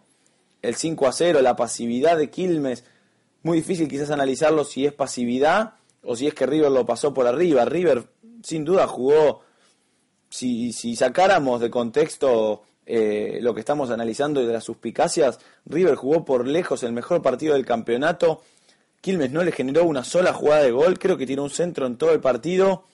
el 0.62 0.74
5 0.74 1.06
a 1.06 1.12
0, 1.12 1.40
la 1.42 1.54
pasividad 1.54 2.18
de 2.18 2.30
Quilmes, 2.30 2.84
muy 3.42 3.58
difícil 3.58 3.88
quizás 3.88 4.10
analizarlo 4.10 4.64
si 4.64 4.86
es 4.86 4.92
pasividad 4.92 5.74
o 6.02 6.16
si 6.16 6.26
es 6.26 6.34
que 6.34 6.46
River 6.46 6.72
lo 6.72 6.84
pasó 6.84 7.14
por 7.14 7.28
arriba. 7.28 7.64
River 7.64 8.08
sin 8.42 8.64
duda 8.64 8.88
jugó, 8.88 9.42
si, 10.36 10.72
si 10.72 10.94
sacáramos 10.94 11.60
de 11.60 11.70
contexto 11.70 12.62
eh, 12.84 13.38
lo 13.40 13.54
que 13.54 13.60
estamos 13.60 13.90
analizando 13.90 14.42
y 14.42 14.46
de 14.46 14.52
las 14.52 14.64
suspicacias, 14.64 15.40
River 15.64 15.94
jugó 15.94 16.24
por 16.24 16.46
lejos 16.46 16.82
el 16.82 16.92
mejor 16.92 17.22
partido 17.22 17.54
del 17.54 17.64
campeonato. 17.64 18.42
Quilmes 19.00 19.32
no 19.32 19.42
le 19.42 19.52
generó 19.52 19.84
una 19.84 20.04
sola 20.04 20.34
jugada 20.34 20.62
de 20.62 20.72
gol, 20.72 20.98
creo 20.98 21.16
que 21.16 21.26
tiene 21.26 21.42
un 21.42 21.50
centro 21.50 21.86
en 21.86 21.96
todo 21.96 22.12
el 22.12 22.20
partido 22.20 22.84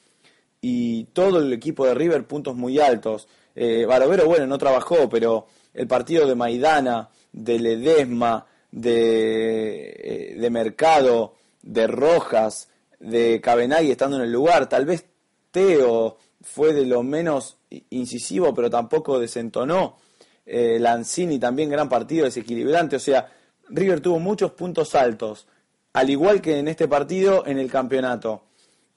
y 0.61 1.05
todo 1.13 1.41
el 1.41 1.53
equipo 1.53 1.85
de 1.85 1.95
River 1.95 2.27
puntos 2.27 2.55
muy 2.55 2.79
altos. 2.79 3.27
Eh, 3.57 3.85
Barovero, 3.87 4.27
bueno, 4.27 4.47
no 4.47 4.57
trabajó, 4.57 5.09
pero 5.09 5.47
el 5.75 5.89
partido 5.89 6.27
de 6.29 6.37
Maidana, 6.37 7.09
de 7.33 7.59
Ledesma, 7.59 8.47
de, 8.71 9.91
eh, 9.99 10.37
de 10.39 10.51
Mercado, 10.51 11.35
de 11.61 11.89
Rojas, 11.89 12.69
de 13.01 13.41
Cabenagui 13.41 13.91
estando 13.91 14.17
en 14.17 14.23
el 14.23 14.33
lugar, 14.33 14.69
tal 14.69 14.87
vez 14.87 15.05
Teo 15.51 16.17
fue 16.43 16.73
de 16.73 16.87
lo 16.87 17.03
menos 17.03 17.59
incisivo, 17.91 18.55
pero 18.55 18.71
tampoco 18.71 19.19
desentonó. 19.19 19.97
Eh, 20.45 20.79
Lanzini 20.79 21.39
también 21.39 21.71
gran 21.71 21.89
partido, 21.89 22.25
desequilibrante. 22.25 22.97
O 22.97 23.01
sea, 23.01 23.31
River 23.69 24.01
tuvo 24.01 24.19
muchos 24.19 24.53
puntos 24.53 24.95
altos, 24.95 25.47
al 25.93 26.11
igual 26.11 26.41
que 26.41 26.59
en 26.59 26.69
este 26.69 26.89
partido 26.89 27.47
en 27.47 27.59
el 27.59 27.71
campeonato. 27.71 28.45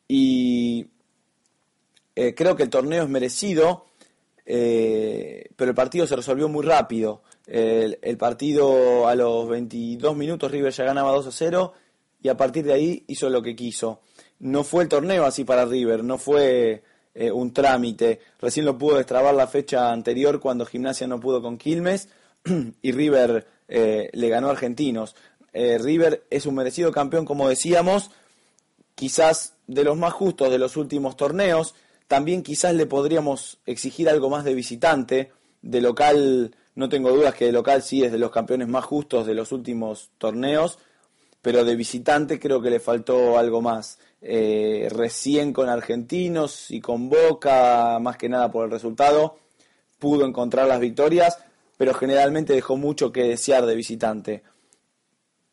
Y 0.07 0.87
eh, 2.15 2.33
creo 2.35 2.55
que 2.55 2.63
el 2.63 2.69
torneo 2.69 3.03
es 3.03 3.09
merecido, 3.09 3.85
eh, 4.45 5.49
pero 5.55 5.71
el 5.71 5.75
partido 5.75 6.07
se 6.07 6.15
resolvió 6.15 6.47
muy 6.49 6.65
rápido. 6.65 7.21
El, 7.47 7.99
el, 8.01 8.17
partido 8.17 9.07
a 9.07 9.13
los 9.13 9.47
22 9.47 10.15
minutos 10.15 10.51
River 10.51 10.73
ya 10.73 10.83
ganaba 10.83 11.11
2 11.11 11.27
a 11.27 11.31
0 11.31 11.73
y 12.23 12.29
a 12.29 12.35
partir 12.35 12.65
de 12.65 12.73
ahí 12.73 13.03
hizo 13.07 13.29
lo 13.29 13.43
que 13.43 13.55
quiso. 13.55 14.01
No 14.39 14.63
fue 14.63 14.83
el 14.83 14.89
torneo 14.89 15.25
así 15.25 15.43
para 15.43 15.65
River, 15.65 16.03
no 16.03 16.17
fue 16.17 16.83
eh, 17.15 17.31
un 17.31 17.53
trámite. 17.53 18.19
Recién 18.41 18.65
lo 18.65 18.77
pudo 18.77 18.97
destrabar 18.97 19.33
la 19.33 19.47
fecha 19.47 19.91
anterior 19.91 20.41
cuando 20.41 20.65
Gimnasia 20.65 21.07
no 21.07 21.19
pudo 21.21 21.41
con 21.41 21.57
Quilmes 21.57 22.09
y 22.81 22.91
River 22.91 23.47
eh, 23.69 24.09
le 24.11 24.29
ganó 24.29 24.49
a 24.49 24.51
Argentinos. 24.51 25.15
Eh, 25.53 25.77
River 25.77 26.25
es 26.29 26.45
un 26.45 26.55
merecido 26.55 26.91
campeón, 26.91 27.25
como 27.25 27.47
decíamos, 27.47 28.11
quizás 28.93 29.53
de 29.67 29.85
los 29.85 29.97
más 29.97 30.11
justos 30.11 30.51
de 30.51 30.59
los 30.59 30.75
últimos 30.75 31.15
torneos. 31.15 31.73
También 32.07 32.43
quizás 32.43 32.75
le 32.75 32.85
podríamos 32.85 33.59
exigir 33.65 34.09
algo 34.09 34.29
más 34.29 34.43
de 34.43 34.53
visitante. 34.53 35.31
De 35.61 35.79
local, 35.79 36.53
no 36.75 36.89
tengo 36.89 37.11
dudas 37.11 37.33
que 37.33 37.45
de 37.45 37.53
local 37.53 37.81
sí 37.81 38.03
es 38.03 38.11
de 38.11 38.19
los 38.19 38.31
campeones 38.31 38.67
más 38.67 38.83
justos 38.83 39.25
de 39.25 39.33
los 39.33 39.53
últimos 39.53 40.11
torneos, 40.17 40.77
pero 41.45 41.63
de 41.63 41.75
visitante 41.75 42.39
creo 42.39 42.59
que 42.59 42.71
le 42.71 42.79
faltó 42.79 43.37
algo 43.37 43.61
más. 43.61 43.99
Eh, 44.19 44.87
recién 44.89 45.53
con 45.53 45.69
Argentinos 45.69 46.71
y 46.71 46.81
con 46.81 47.07
Boca, 47.07 47.99
más 47.99 48.17
que 48.17 48.27
nada 48.27 48.51
por 48.51 48.65
el 48.65 48.71
resultado, 48.71 49.37
pudo 49.99 50.25
encontrar 50.25 50.67
las 50.67 50.79
victorias, 50.79 51.37
pero 51.77 51.93
generalmente 51.93 52.53
dejó 52.53 52.77
mucho 52.77 53.11
que 53.11 53.25
desear 53.25 53.67
de 53.67 53.75
visitante. 53.75 54.41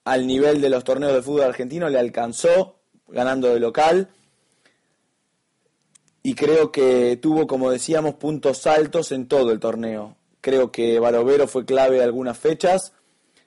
Al 0.05 0.27
nivel 0.27 0.63
de 0.63 0.71
los 0.71 0.83
torneos 0.83 1.13
de 1.13 1.21
fútbol 1.21 1.43
argentino 1.43 1.91
le 1.91 1.99
alcanzó 1.99 2.77
ganando 3.09 3.49
de 3.49 3.61
local 3.61 4.09
y 6.23 6.35
creo 6.35 6.73
que 6.73 7.19
tuvo, 7.21 7.47
como 7.47 7.71
decíamos, 7.71 8.15
puntos 8.15 8.67
altos 8.67 9.13
en 9.13 9.29
todo 9.29 9.53
el 9.53 9.61
torneo. 9.61 10.17
Creo 10.41 10.73
que 10.73 10.99
Barovero 10.99 11.47
fue 11.49 11.67
clave 11.67 12.03
algunas 12.03 12.39
fechas. 12.39 12.95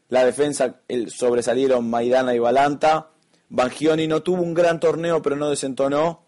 La 0.09 0.25
defensa 0.25 0.81
sobresalieron 1.07 1.89
Maidana 1.89 2.33
y 2.35 2.39
Balanta 2.39 3.09
Bangioni 3.49 4.07
no 4.07 4.23
tuvo 4.23 4.41
un 4.41 4.53
gran 4.53 4.79
torneo, 4.79 5.21
pero 5.21 5.35
no 5.35 5.49
desentonó. 5.49 6.23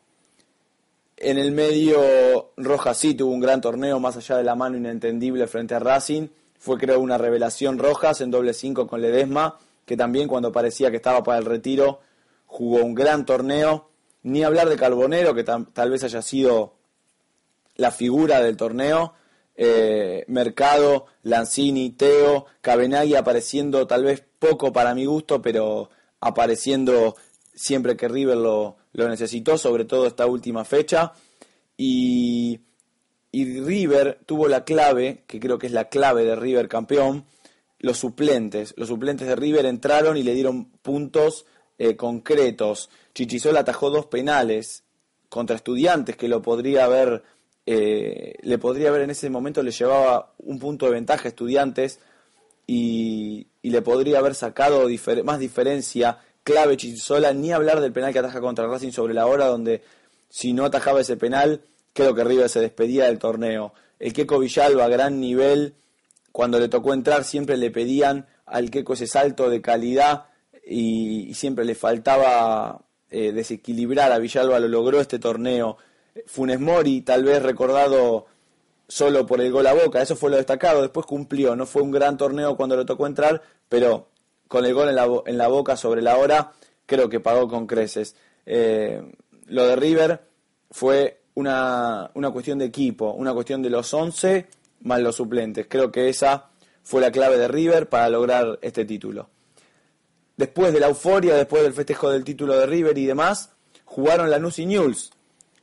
En 1.18 1.38
el 1.38 1.52
medio, 1.52 2.52
Rojas 2.58 2.98
sí 2.98 3.16
tuvo 3.16 3.32
un 3.32 3.40
gran 3.40 3.60
torneo, 3.60 4.00
más 4.00 4.18
allá 4.18 4.38
de 4.38 4.44
la 4.44 4.56
mano 4.56 4.78
inentendible 4.78 5.48
frente 5.48 5.74
a 5.74 5.80
Racing. 5.80 6.28
Fue, 6.60 6.78
creo, 6.78 7.00
una 7.00 7.18
revelación 7.18 7.80
Rojas 7.80 8.22
en 8.22 8.30
doble 8.30 8.54
5 8.54 8.88
con 8.88 9.02
Ledesma, 9.02 9.58
que 9.86 9.98
también 9.98 10.28
cuando 10.28 10.52
parecía 10.52 10.92
que 10.92 10.98
estaba 10.98 11.24
para 11.24 11.40
el 11.40 11.46
retiro, 11.46 12.02
jugó 12.46 12.84
un 12.84 12.94
gran 12.94 13.26
torneo. 13.26 13.90
Ni 14.24 14.44
hablar 14.44 14.70
de 14.70 14.76
Carbonero, 14.76 15.34
que 15.34 15.44
tal 15.44 15.90
vez 15.90 16.04
haya 16.04 16.22
sido 16.22 16.76
la 17.76 17.92
figura 17.92 18.42
del 18.42 18.58
torneo. 18.58 19.14
Eh, 19.60 20.24
Mercado, 20.28 21.08
Lanzini, 21.24 21.90
Teo, 21.90 22.46
Cabenagui 22.62 23.16
apareciendo 23.16 23.88
tal 23.88 24.04
vez 24.04 24.24
poco 24.38 24.72
para 24.72 24.94
mi 24.94 25.06
gusto, 25.06 25.42
pero 25.42 25.90
apareciendo 26.22 27.16
siempre 27.56 27.98
que 27.98 28.08
River 28.08 28.38
lo, 28.38 28.78
necesitó, 28.94 29.58
sobre 29.58 29.86
todo 29.86 30.06
esta 30.06 30.28
última 30.28 30.64
fecha. 30.64 31.14
Y, 31.76 32.60
y, 33.32 33.60
River 33.62 34.20
tuvo 34.26 34.48
la 34.48 34.64
clave, 34.64 35.24
que 35.28 35.40
creo 35.40 35.58
que 35.58 35.68
es 35.68 35.74
la 35.74 35.90
clave 35.90 36.24
de 36.24 36.36
River 36.36 36.68
campeón, 36.68 37.26
los 37.80 37.98
suplentes. 37.98 38.74
Los 38.78 38.90
suplentes 38.90 39.28
de 39.28 39.36
River 39.36 39.66
entraron 39.66 40.18
y 40.18 40.24
le 40.24 40.34
dieron 40.34 40.66
puntos 40.66 41.46
eh, 41.78 41.96
concretos. 41.96 42.90
Chichizola 43.14 43.62
atajó 43.62 43.90
dos 43.90 44.06
penales 44.08 44.84
contra 45.30 45.56
estudiantes 45.56 46.16
que 46.16 46.28
lo 46.28 46.42
podría 46.42 46.86
haber, 46.86 47.24
eh, 47.68 48.34
le 48.42 48.58
podría 48.58 48.90
haber 48.90 49.02
en 49.02 49.12
ese 49.12 49.30
momento, 49.30 49.62
le 49.62 49.72
llevaba 49.72 50.34
un 50.40 50.58
punto 50.58 50.88
de 50.88 50.94
ventaja 50.94 51.26
a 51.26 51.28
estudiantes 51.28 52.00
y, 52.66 53.48
y 53.62 53.70
le 53.70 53.82
podría 53.84 54.20
haber 54.20 54.34
sacado 54.34 54.88
más 55.24 55.40
diferencia 55.40 56.20
clave 56.48 56.78
Chisola, 56.78 57.34
ni 57.34 57.52
hablar 57.52 57.82
del 57.82 57.92
penal 57.92 58.14
que 58.14 58.20
ataja 58.20 58.40
contra 58.40 58.68
Racing 58.68 58.92
sobre 58.92 59.14
la 59.14 59.28
hora, 59.28 59.48
donde 59.48 59.82
si 60.30 60.54
no 60.54 60.64
atajaba 60.64 61.02
ese 61.02 61.18
penal, 61.18 61.62
creo 61.92 62.16
que 62.16 62.24
River 62.24 62.48
se 62.48 62.62
despedía 62.62 63.06
del 63.06 63.20
torneo. 63.20 63.74
El 64.00 64.14
Queco 64.14 64.40
Villalba, 64.40 64.88
gran 64.88 65.20
nivel, 65.20 65.76
cuando 66.32 66.58
le 66.58 66.70
tocó 66.70 66.94
entrar 66.94 67.26
siempre 67.26 67.58
le 67.58 67.70
pedían 67.70 68.28
al 68.46 68.72
Queco 68.72 68.94
ese 68.94 69.08
salto 69.08 69.50
de 69.50 69.62
calidad 69.62 70.28
y, 70.66 71.34
siempre 71.34 71.66
le 71.66 71.76
faltaba 71.76 72.82
eh, 73.10 73.34
desequilibrar. 73.34 74.14
A 74.14 74.20
Villalba 74.20 74.62
lo 74.62 74.70
logró 74.70 75.02
este 75.02 75.20
torneo. 75.20 75.78
Funes 76.26 76.60
Mori, 76.60 77.02
tal 77.02 77.24
vez 77.24 77.42
recordado 77.42 78.26
solo 78.88 79.26
por 79.26 79.42
el 79.42 79.52
gol 79.52 79.68
a 79.68 79.74
boca, 79.74 80.02
eso 80.02 80.16
fue 80.16 80.30
lo 80.30 80.38
destacado, 80.38 80.82
después 80.82 81.06
cumplió, 81.06 81.56
no 81.56 81.66
fue 81.66 81.82
un 81.82 81.92
gran 81.92 82.18
torneo 82.18 82.56
cuando 82.56 82.78
le 82.78 82.86
tocó 82.86 83.06
entrar, 83.06 83.42
pero 83.68 84.08
con 84.48 84.66
el 84.66 84.74
gol 84.74 84.90
en 84.90 84.96
la, 84.96 85.08
en 85.26 85.38
la 85.38 85.48
boca 85.50 85.76
sobre 85.76 86.02
la 86.02 86.18
hora, 86.18 86.54
creo 86.86 87.10
que 87.10 87.20
pagó 87.20 87.48
con 87.48 87.68
creces. 87.68 88.16
Eh, 88.46 89.02
lo 89.48 89.68
de 89.68 89.76
River 89.76 90.22
fue 90.72 91.22
una, 91.36 92.10
cuestión 92.34 92.58
de 92.58 92.66
equipo, 92.66 93.12
una 93.12 93.34
cuestión 93.34 93.62
de 93.62 93.70
los 93.70 93.94
11 93.94 94.48
más 94.82 95.00
los 95.02 95.16
suplentes. 95.16 95.68
Creo 95.70 95.92
que 95.92 96.10
esa 96.10 96.50
fue 96.84 97.02
la 97.02 97.12
clave 97.12 97.38
de 97.38 97.48
River 97.48 97.90
para 97.90 98.10
lograr 98.10 98.58
este 98.62 98.86
título. 98.86 99.30
Después 100.36 100.74
de 100.74 100.80
la 100.80 100.88
euforia, 100.88 101.36
después 101.36 101.64
del 101.64 101.74
festejo 101.74 102.10
del 102.10 102.24
título 102.24 102.58
de 102.58 102.66
River 102.66 102.98
y 102.98 103.06
demás, 103.06 103.52
jugaron 103.86 104.30
Lanús 104.30 104.60
y 104.60 104.66
Newell's. 104.66 105.12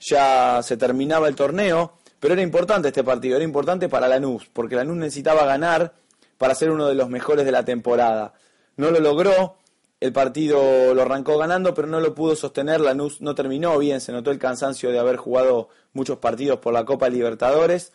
Ya 0.00 0.60
se 0.62 0.76
terminaba 0.76 1.28
el 1.28 1.34
torneo, 1.34 1.94
pero 2.20 2.34
era 2.34 2.42
importante 2.42 2.88
este 2.88 3.04
partido, 3.04 3.36
era 3.36 3.44
importante 3.44 3.88
para 3.88 4.08
Lanús, 4.08 4.48
porque 4.52 4.76
Lanús 4.76 4.96
necesitaba 4.96 5.44
ganar 5.44 5.94
para 6.38 6.54
ser 6.54 6.70
uno 6.70 6.86
de 6.86 6.94
los 6.94 7.08
mejores 7.08 7.44
de 7.44 7.52
la 7.52 7.64
temporada. 7.64 8.34
No 8.76 8.90
lo 8.90 9.00
logró, 9.00 9.56
el 10.00 10.12
partido 10.12 10.94
lo 10.94 11.02
arrancó 11.02 11.38
ganando, 11.38 11.72
pero 11.74 11.88
no 11.88 12.00
lo 12.00 12.14
pudo 12.14 12.36
sostener, 12.36 12.80
Lanús 12.80 13.20
no 13.20 13.34
terminó 13.34 13.78
bien, 13.78 14.00
se 14.00 14.12
notó 14.12 14.30
el 14.30 14.38
cansancio 14.38 14.90
de 14.90 14.98
haber 14.98 15.16
jugado 15.16 15.68
muchos 15.92 16.18
partidos 16.18 16.58
por 16.58 16.74
la 16.74 16.84
Copa 16.84 17.08
Libertadores 17.08 17.92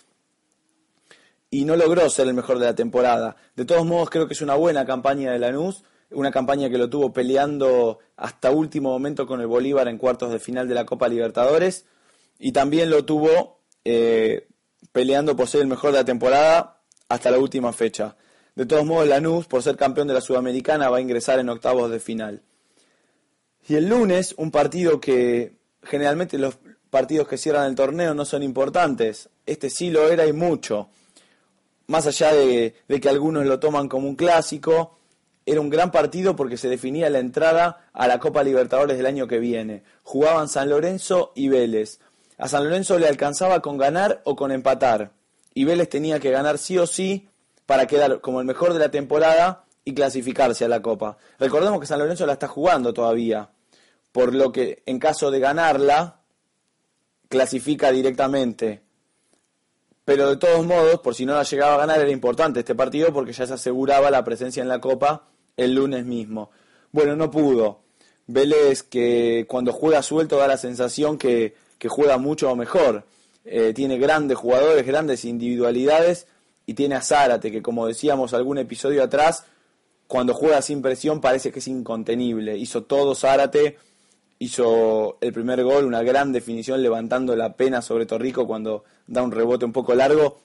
y 1.52 1.66
no 1.66 1.76
logró 1.76 2.10
ser 2.10 2.28
el 2.28 2.34
mejor 2.34 2.60
de 2.60 2.66
la 2.66 2.76
temporada. 2.76 3.36
De 3.56 3.66
todos 3.66 3.86
modos, 3.86 4.10
creo 4.10 4.28
que 4.28 4.34
es 4.34 4.42
una 4.42 4.56
buena 4.56 4.86
campaña 4.86 5.32
de 5.32 5.40
Lanús, 5.40 5.84
una 6.12 6.32
campaña 6.32 6.70
que 6.70 6.78
lo 6.78 6.90
tuvo 6.90 7.14
peleando 7.14 8.00
hasta 8.16 8.52
último 8.52 8.90
momento 8.90 9.28
con 9.28 9.42
el 9.42 9.48
Bolívar 9.48 9.88
en 9.88 9.98
cuartos 9.98 10.32
de 10.32 10.40
final 10.40 10.68
de 10.68 10.76
la 10.76 10.86
Copa 10.86 11.08
Libertadores 11.08 11.86
y 12.40 12.52
también 12.52 12.90
lo 12.90 13.06
tuvo 13.06 13.60
eh, 13.86 14.48
peleando 14.92 15.36
por 15.36 15.48
ser 15.48 15.62
el 15.62 15.68
mejor 15.68 15.92
de 15.92 16.00
la 16.00 16.06
temporada 16.06 16.82
hasta 17.08 17.32
la 17.32 17.40
última 17.40 17.74
fecha. 17.74 18.16
De 18.56 18.66
todos 18.66 18.86
modos, 18.86 19.08
Lanús, 19.08 19.46
por 19.48 19.64
ser 19.64 19.78
campeón 19.78 20.08
de 20.08 20.14
la 20.14 20.22
Sudamericana, 20.22 20.90
va 20.90 20.98
a 20.98 21.02
ingresar 21.02 21.40
en 21.40 21.50
octavos 21.50 21.90
de 21.92 22.00
final. 22.00 22.42
Y 23.68 23.76
el 23.76 23.88
lunes, 23.88 24.34
un 24.38 24.52
partido 24.52 25.00
que 25.00 25.54
generalmente 25.84 26.38
los 26.38 26.58
partidos 26.90 27.28
que 27.28 27.38
cierran 27.38 27.68
el 27.68 27.76
torneo 27.76 28.14
no 28.14 28.26
son 28.26 28.44
importantes. 28.44 29.30
Este 29.46 29.70
sí 29.70 29.92
lo 29.92 30.10
era 30.10 30.26
y 30.26 30.34
mucho 30.34 30.90
más 31.90 32.06
allá 32.06 32.34
de, 32.34 32.76
que 33.02 33.10
algunos 33.10 33.48
lo 33.48 33.60
toman 33.60 33.90
como 33.90 34.08
un 34.08 34.16
clásico, 34.16 34.99
era 35.52 35.62
un 35.62 35.70
gran 35.70 35.92
partido 35.92 36.36
porque 36.36 36.58
se 36.58 36.70
definía 36.70 37.10
la 37.10 37.20
entrada 37.20 37.90
a 37.94 38.08
la 38.08 38.20
Copa 38.20 38.44
Libertadores 38.44 38.98
del 38.98 39.08
año 39.08 39.28
que 39.28 39.40
viene. 39.40 39.84
Jugaban 40.04 40.48
San 40.48 40.70
Lorenzo 40.70 41.32
y 41.36 41.50
Vélez. 41.50 42.00
A 42.38 42.48
San 42.48 42.64
Lorenzo 42.64 43.00
le 43.00 43.08
alcanzaba 43.08 43.60
con 43.60 43.78
ganar 43.78 44.22
o 44.26 44.36
con 44.36 44.52
empatar. 44.52 45.12
Y 45.56 45.66
Vélez 45.66 45.90
tenía 45.90 46.20
que 46.20 46.30
ganar 46.30 46.60
sí 46.60 46.78
o 46.78 46.86
sí 46.86 47.30
para 47.66 47.88
quedar 47.88 48.22
como 48.22 48.40
el 48.40 48.46
mejor 48.46 48.74
de 48.74 48.80
la 48.80 48.92
temporada 48.92 49.66
y 49.84 49.96
clasificarse 49.96 50.66
a 50.66 50.70
la 50.70 50.84
Copa. 50.84 51.18
Recordemos 51.40 51.80
que 51.80 51.88
San 51.88 52.00
Lorenzo 52.00 52.28
la 52.28 52.34
está 52.34 52.48
jugando 52.48 52.94
todavía, 52.94 53.50
por 54.12 54.36
lo 54.36 54.52
que 54.52 54.84
en 54.86 55.00
caso 55.00 55.32
de 55.32 55.40
ganarla, 55.40 56.22
clasifica 57.28 57.92
directamente 57.92 58.84
pero 60.10 60.28
de 60.28 60.38
todos 60.38 60.66
modos, 60.66 61.02
por 61.02 61.14
si 61.14 61.24
no 61.24 61.36
la 61.36 61.44
llegaba 61.44 61.76
a 61.76 61.78
ganar, 61.78 62.00
era 62.00 62.10
importante 62.10 62.62
este 62.62 62.74
partido 62.74 63.14
porque 63.14 63.32
ya 63.32 63.46
se 63.46 63.54
aseguraba 63.54 64.10
la 64.10 64.24
presencia 64.24 64.64
en 64.64 64.68
la 64.68 64.82
Copa 64.82 65.28
el 65.64 65.76
lunes 65.76 66.06
mismo. 66.06 66.50
Bueno, 66.92 67.16
no 67.16 67.30
pudo. 67.30 67.82
Vélez 68.28 68.84
que 68.84 69.46
cuando 69.48 69.74
juega 69.74 70.02
suelto 70.04 70.38
da 70.38 70.48
la 70.48 70.58
sensación 70.58 71.18
que, 71.18 71.56
juega 71.88 72.18
mucho 72.18 72.56
mejor. 72.56 73.06
Eh, 73.46 73.74
tiene 73.74 73.98
grandes 73.98 74.38
jugadores, 74.38 74.86
grandes 74.86 75.26
individualidades 75.26 76.28
y 76.66 76.74
tiene 76.74 76.96
a 76.96 77.02
Zárate 77.02 77.52
que 77.52 77.64
como 77.64 77.88
decíamos 77.88 78.34
algún 78.34 78.60
episodio 78.60 79.02
atrás, 79.04 79.46
cuando 80.08 80.34
juega 80.34 80.62
sin 80.62 80.82
presión 80.82 81.22
parece 81.22 81.52
que 81.52 81.60
es 81.60 81.68
incontenible. 81.68 82.58
Hizo 82.58 82.84
todo 82.84 83.16
Zárate 83.16 83.78
hizo 84.40 85.18
el 85.20 85.34
primer 85.34 85.64
gol, 85.64 85.86
una 85.86 86.02
gran 86.02 86.32
definición 86.32 86.82
levantando 86.82 87.36
la 87.36 87.54
pena 87.54 87.82
sobre 87.82 88.06
Torrico 88.06 88.48
cuando 88.48 88.86
da 89.06 89.22
un 89.22 89.32
rebote 89.32 89.66
un 89.66 89.74
poco 89.74 89.94
largo, 89.94 90.40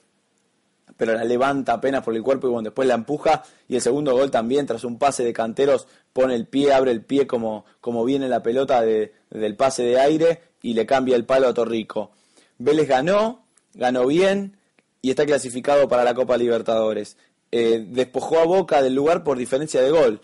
pero 0.97 1.13
la 1.13 1.23
levanta 1.23 1.73
apenas 1.73 2.03
por 2.03 2.15
el 2.15 2.23
cuerpo 2.23 2.47
y 2.47 2.51
bueno, 2.51 2.69
después 2.69 2.87
la 2.87 2.95
empuja. 2.95 3.43
Y 3.67 3.75
el 3.75 3.81
segundo 3.81 4.13
gol 4.13 4.31
también, 4.31 4.65
tras 4.65 4.83
un 4.83 4.97
pase 4.97 5.23
de 5.23 5.33
canteros, 5.33 5.87
pone 6.13 6.35
el 6.35 6.47
pie, 6.47 6.73
abre 6.73 6.91
el 6.91 7.03
pie 7.03 7.27
como, 7.27 7.65
como 7.81 8.05
viene 8.05 8.29
la 8.29 8.41
pelota 8.41 8.81
de, 8.81 9.13
del 9.29 9.55
pase 9.55 9.83
de 9.83 9.99
aire 9.99 10.41
y 10.61 10.73
le 10.73 10.85
cambia 10.85 11.15
el 11.15 11.25
palo 11.25 11.47
a 11.47 11.53
Torrico. 11.53 12.11
Vélez 12.57 12.87
ganó, 12.87 13.45
ganó 13.73 14.05
bien 14.07 14.57
y 15.01 15.09
está 15.09 15.25
clasificado 15.25 15.87
para 15.87 16.03
la 16.03 16.13
Copa 16.13 16.37
Libertadores. 16.37 17.17
Eh, 17.51 17.85
despojó 17.87 18.39
a 18.39 18.45
Boca 18.45 18.81
del 18.81 18.95
lugar 18.95 19.23
por 19.23 19.37
diferencia 19.37 19.81
de 19.81 19.91
gol. 19.91 20.21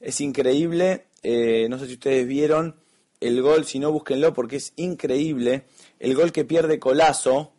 Es 0.00 0.20
increíble, 0.20 1.06
eh, 1.22 1.66
no 1.70 1.78
sé 1.78 1.86
si 1.86 1.94
ustedes 1.94 2.26
vieron 2.26 2.76
el 3.20 3.40
gol, 3.40 3.64
si 3.64 3.78
no 3.78 3.92
búsquenlo 3.92 4.34
porque 4.34 4.56
es 4.56 4.72
increíble, 4.76 5.64
el 5.98 6.14
gol 6.14 6.32
que 6.32 6.44
pierde 6.44 6.78
Colazo 6.78 7.52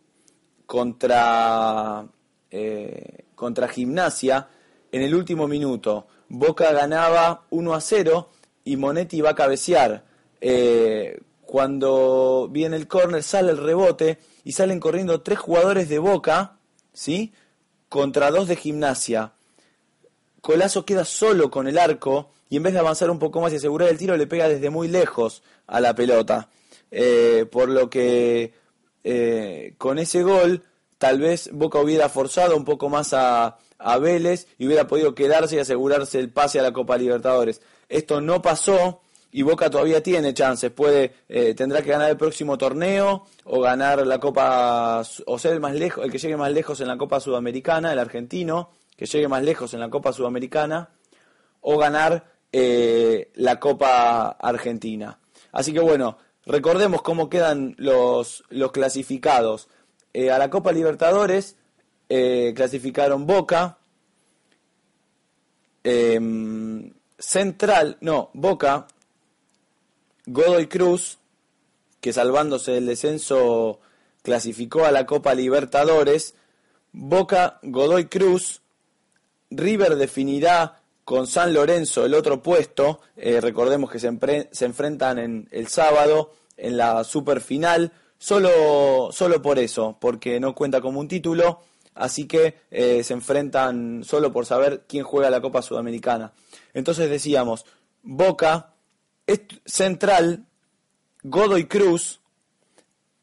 contra, 0.66 2.06
eh, 2.50 3.24
contra 3.34 3.68
Gimnasia 3.68 4.48
en 4.92 5.02
el 5.02 5.14
último 5.14 5.48
minuto. 5.48 6.06
Boca 6.28 6.72
ganaba 6.72 7.44
1 7.50 7.74
a 7.74 7.80
0 7.80 8.30
y 8.64 8.76
Monetti 8.76 9.20
va 9.20 9.30
a 9.30 9.34
cabecear. 9.34 10.04
Eh, 10.40 11.20
cuando 11.42 12.48
viene 12.50 12.76
el 12.76 12.86
córner 12.86 13.22
sale 13.22 13.50
el 13.50 13.58
rebote 13.58 14.18
y 14.44 14.52
salen 14.52 14.80
corriendo 14.80 15.22
tres 15.22 15.38
jugadores 15.38 15.88
de 15.88 15.98
Boca, 15.98 16.58
¿sí? 16.92 17.32
Contra 17.88 18.30
dos 18.30 18.48
de 18.48 18.56
Gimnasia. 18.56 19.32
Colazo 20.40 20.84
queda 20.84 21.04
solo 21.04 21.50
con 21.50 21.66
el 21.66 21.78
arco 21.78 22.30
y 22.48 22.56
en 22.56 22.62
vez 22.62 22.72
de 22.72 22.78
avanzar 22.78 23.10
un 23.10 23.18
poco 23.18 23.40
más 23.40 23.52
y 23.52 23.56
asegurar 23.56 23.88
el 23.88 23.98
tiro 23.98 24.16
le 24.16 24.26
pega 24.26 24.48
desde 24.48 24.70
muy 24.70 24.88
lejos 24.88 25.42
a 25.66 25.80
la 25.80 25.94
pelota. 25.94 26.48
Eh, 26.90 27.46
por 27.50 27.68
lo 27.68 27.90
que 27.90 28.54
con 29.78 29.98
ese 30.00 30.24
gol 30.24 30.64
tal 30.98 31.20
vez 31.20 31.50
Boca 31.52 31.78
hubiera 31.78 32.08
forzado 32.08 32.56
un 32.56 32.64
poco 32.64 32.88
más 32.88 33.12
a, 33.12 33.58
a, 33.78 33.98
Vélez 33.98 34.46
y 34.58 34.66
hubiera 34.66 34.86
podido 34.86 35.14
quedarse 35.14 35.56
y 35.56 35.58
asegurarse 35.58 36.18
el 36.18 36.30
pase 36.30 36.58
a 36.58 36.62
la 36.62 36.72
Copa 36.72 36.96
Libertadores. 36.96 37.60
Esto 37.88 38.20
no 38.20 38.42
pasó 38.42 39.00
y 39.32 39.42
Boca 39.42 39.68
todavía 39.68 40.02
tiene 40.02 40.32
chances. 40.34 40.70
Puede, 40.70 41.12
eh, 41.28 41.54
tendrá 41.54 41.82
que 41.82 41.90
ganar 41.90 42.10
el 42.10 42.16
próximo 42.16 42.56
torneo 42.56 43.26
o 43.44 43.60
ganar 43.60 44.06
la 44.06 44.18
Copa 44.18 45.02
o 45.26 45.38
ser 45.38 45.52
el 45.52 45.60
más 45.60 45.74
lejos, 45.74 46.04
el 46.04 46.10
que 46.10 46.18
llegue 46.18 46.36
más 46.36 46.52
lejos 46.52 46.80
en 46.80 46.88
la 46.88 46.96
Copa 46.96 47.20
Sudamericana, 47.20 47.92
el 47.92 47.98
argentino, 47.98 48.70
que 48.96 49.06
llegue 49.06 49.28
más 49.28 49.42
lejos 49.42 49.74
en 49.74 49.80
la 49.80 49.90
Copa 49.90 50.12
Sudamericana 50.12 50.90
o 51.60 51.76
ganar 51.76 52.36
la 52.52 53.60
Copa 53.60 54.28
Argentina. 54.28 55.18
Así 55.52 55.74
que 55.74 55.80
bueno, 55.80 56.16
recordemos 56.46 57.02
cómo 57.02 57.28
quedan 57.28 57.74
los, 57.76 58.44
los 58.48 58.72
clasificados. 58.72 59.68
Eh, 60.18 60.30
a 60.30 60.38
la 60.38 60.48
Copa 60.48 60.72
Libertadores 60.72 61.56
eh, 62.08 62.54
clasificaron 62.56 63.26
Boca, 63.26 63.76
em, 65.84 66.90
Central, 67.18 67.98
no, 68.00 68.30
Boca, 68.32 68.86
Godoy 70.24 70.68
Cruz, 70.68 71.18
que 72.00 72.14
salvándose 72.14 72.72
del 72.72 72.86
descenso 72.86 73.78
clasificó 74.22 74.86
a 74.86 74.90
la 74.90 75.04
Copa 75.04 75.34
Libertadores, 75.34 76.32
Boca, 76.92 77.58
Godoy 77.62 78.06
Cruz, 78.06 78.62
River 79.50 79.96
definirá 79.96 80.80
con 81.04 81.26
San 81.26 81.52
Lorenzo 81.52 82.06
el 82.06 82.14
otro 82.14 82.42
puesto. 82.42 83.00
Eh, 83.18 83.42
recordemos 83.42 83.90
que 83.90 83.98
se, 83.98 84.48
se, 84.50 84.64
enfrentan 84.64 85.18
en 85.18 85.46
el 85.50 85.68
sábado 85.68 86.32
en 86.56 86.78
la 86.78 87.04
super 87.04 87.42
final. 87.42 87.92
Solo, 88.18 89.10
solo 89.12 89.42
por 89.42 89.58
eso, 89.58 89.96
porque 90.00 90.40
no 90.40 90.54
cuenta 90.54 90.80
como 90.80 91.00
un 91.00 91.08
título. 91.08 91.60
Así 91.94 92.26
que 92.26 92.56
eh, 92.70 93.02
se 93.02 93.14
enfrentan 93.14 94.04
solo 94.04 94.30
por 94.32 94.44
saber 94.44 94.84
quién 94.86 95.02
juega 95.02 95.30
la 95.30 95.40
Copa 95.40 95.62
Sudamericana. 95.62 96.32
Entonces 96.74 97.08
decíamos, 97.08 97.64
Boca, 98.02 98.74
Central, 99.64 100.44
Godoy 101.22 101.64
Cruz, 101.66 102.20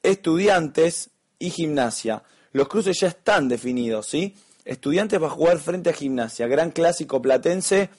Estudiantes 0.01 1.11
y 1.37 1.51
Gimnasia. 1.51 2.23
Los 2.51 2.67
cruces 2.67 2.99
ya 2.99 3.07
están 3.07 3.47
definidos, 3.47 4.07
¿sí? 4.07 4.35
Estudiantes 4.65 5.21
va 5.21 5.27
a 5.27 5.31
jugar 5.31 5.59
frente 5.59 5.91
a 5.91 5.93
Gimnasia, 5.93 6.47
gran 6.47 6.71
clásico 6.71 7.21
platense 7.21 7.89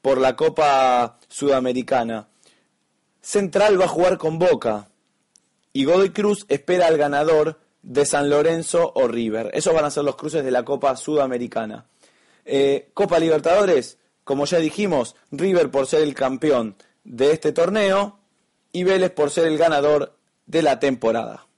por 0.00 0.18
la 0.18 0.36
Copa 0.36 1.18
Sudamericana. 1.28 2.28
Central 3.20 3.80
va 3.80 3.84
a 3.84 3.88
jugar 3.88 4.18
con 4.18 4.38
Boca 4.38 4.88
y 5.74 5.84
Godoy 5.84 6.10
Cruz 6.10 6.46
espera 6.48 6.86
al 6.86 6.96
ganador 6.96 7.58
de 7.82 8.06
San 8.06 8.30
Lorenzo 8.30 8.92
o 8.94 9.08
River. 9.08 9.50
Esos 9.52 9.74
van 9.74 9.84
a 9.84 9.90
ser 9.90 10.04
los 10.04 10.16
cruces 10.16 10.44
de 10.44 10.52
la 10.52 10.64
Copa 10.64 10.96
Sudamericana. 10.96 11.86
Eh, 12.44 12.90
Copa 12.94 13.18
Libertadores, 13.18 13.98
como 14.22 14.46
ya 14.46 14.58
dijimos, 14.58 15.16
River 15.32 15.70
por 15.70 15.86
ser 15.86 16.02
el 16.02 16.14
campeón 16.14 16.76
de 17.02 17.32
este 17.32 17.52
torneo 17.52 18.20
y 18.72 18.84
Vélez 18.84 19.10
por 19.10 19.30
ser 19.30 19.46
el 19.46 19.58
ganador 19.58 20.16
de 20.46 20.62
la 20.62 20.78
temporada. 20.78 21.48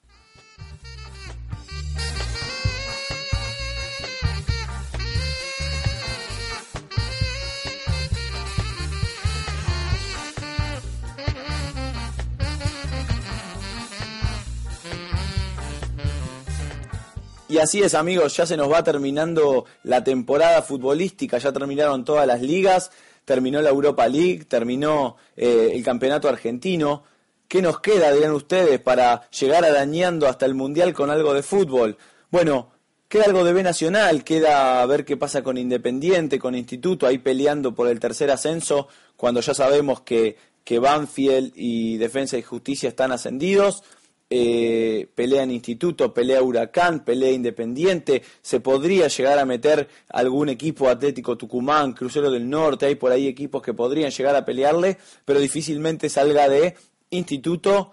Y 17.48 17.59
así 17.59 17.80
es 17.80 17.94
amigos, 17.94 18.37
ya 18.37 18.44
se 18.44 18.56
nos 18.56 18.70
va 18.70 18.82
terminando 18.82 19.66
la 19.85 20.02
temporada 20.02 20.62
futbolística, 20.62 21.38
ya 21.38 21.52
terminaron 21.52 22.04
todas 22.04 22.26
las 22.26 22.42
ligas, 22.42 22.90
terminó 23.24 23.62
la 23.62 23.70
Europa 23.70 24.09
League, 24.09 24.46
terminó 24.46 25.16
eh, 25.37 25.70
el 25.72 25.85
campeonato 25.85 26.28
argentino. 26.28 27.04
¿Qué 27.46 27.62
nos 27.62 27.78
queda, 27.78 28.11
dirán 28.12 28.32
ustedes, 28.32 28.80
para 28.80 29.30
llegar 29.30 29.64
arañando 29.64 30.26
hasta 30.26 30.44
el 30.44 30.54
Mundial 30.54 30.92
con 30.92 31.09
algo 31.09 31.35
de 31.35 31.44
fútbol? 31.44 31.96
Bueno, 32.32 32.72
queda 33.06 33.26
algo 33.26 33.44
de 33.44 33.52
B 33.52 33.62
Nacional, 33.62 34.24
queda 34.24 34.85
ver 34.87 35.04
qué 35.04 35.16
pasa 35.16 35.44
con 35.44 35.56
Independiente, 35.56 36.40
con 36.40 36.56
Instituto, 36.56 37.06
ahí 37.06 37.18
peleando 37.18 37.76
por 37.76 37.87
el 37.87 38.00
tercer 38.00 38.32
ascenso, 38.32 38.88
cuando 39.16 39.40
ya 39.40 39.54
sabemos 39.54 40.00
que, 40.00 40.37
que 40.64 40.80
Banfield 40.80 41.52
y 41.54 41.96
Defensa 41.98 42.37
y 42.38 42.42
Justicia 42.42 42.88
están 42.88 43.12
ascendidos 43.12 43.85
eh, 44.28 45.08
pelea 45.14 45.44
Instituto, 45.44 46.12
pelea 46.12 46.42
Huracán, 46.42 47.04
pelea 47.04 47.30
Independiente, 47.30 48.22
se 48.42 48.60
podría 48.60 49.08
llegar 49.08 49.38
a 49.38 49.44
meter 49.44 49.88
algún 50.08 50.48
equipo 50.48 50.88
Atlético 50.88 51.36
Tucumán, 51.36 51.92
Crucero 51.92 52.30
del 52.30 52.48
Norte, 52.48 52.86
hay 52.86 52.96
por 52.96 53.12
ahí 53.12 53.28
equipos 53.28 53.62
que 53.62 53.74
podrían 53.74 54.10
llegar 54.10 54.34
a 54.34 54.44
pelearle, 54.44 54.98
pero 55.24 55.38
difícilmente 55.38 56.08
salga 56.08 56.48
de 56.48 56.74
Instituto, 57.10 57.92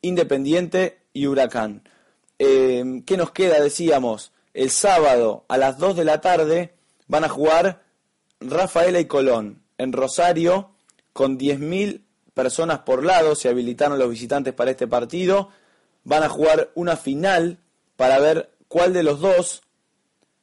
Independiente 0.00 0.98
y 1.12 1.26
Huracán. 1.26 1.82
Eh, 2.38 3.02
¿Qué 3.06 3.16
nos 3.16 3.30
queda? 3.30 3.60
Decíamos, 3.60 4.32
el 4.54 4.70
sábado 4.70 5.44
a 5.48 5.58
las 5.58 5.78
2 5.78 5.96
de 5.96 6.04
la 6.04 6.20
tarde 6.20 6.74
van 7.08 7.24
a 7.24 7.28
jugar 7.28 7.82
Rafaela 8.40 9.00
y 9.00 9.04
Colón 9.04 9.62
en 9.78 9.92
Rosario 9.92 10.70
con 11.12 11.38
10.000 11.38 12.00
personas 12.32 12.80
por 12.80 13.04
lado, 13.04 13.34
se 13.34 13.48
habilitaron 13.48 13.98
los 13.98 14.10
visitantes 14.10 14.54
para 14.54 14.72
este 14.72 14.86
partido 14.86 15.50
van 16.04 16.22
a 16.22 16.28
jugar 16.28 16.70
una 16.74 16.96
final 16.96 17.58
para 17.96 18.18
ver 18.18 18.50
cuál 18.68 18.92
de 18.92 19.02
los 19.02 19.20
dos 19.20 19.62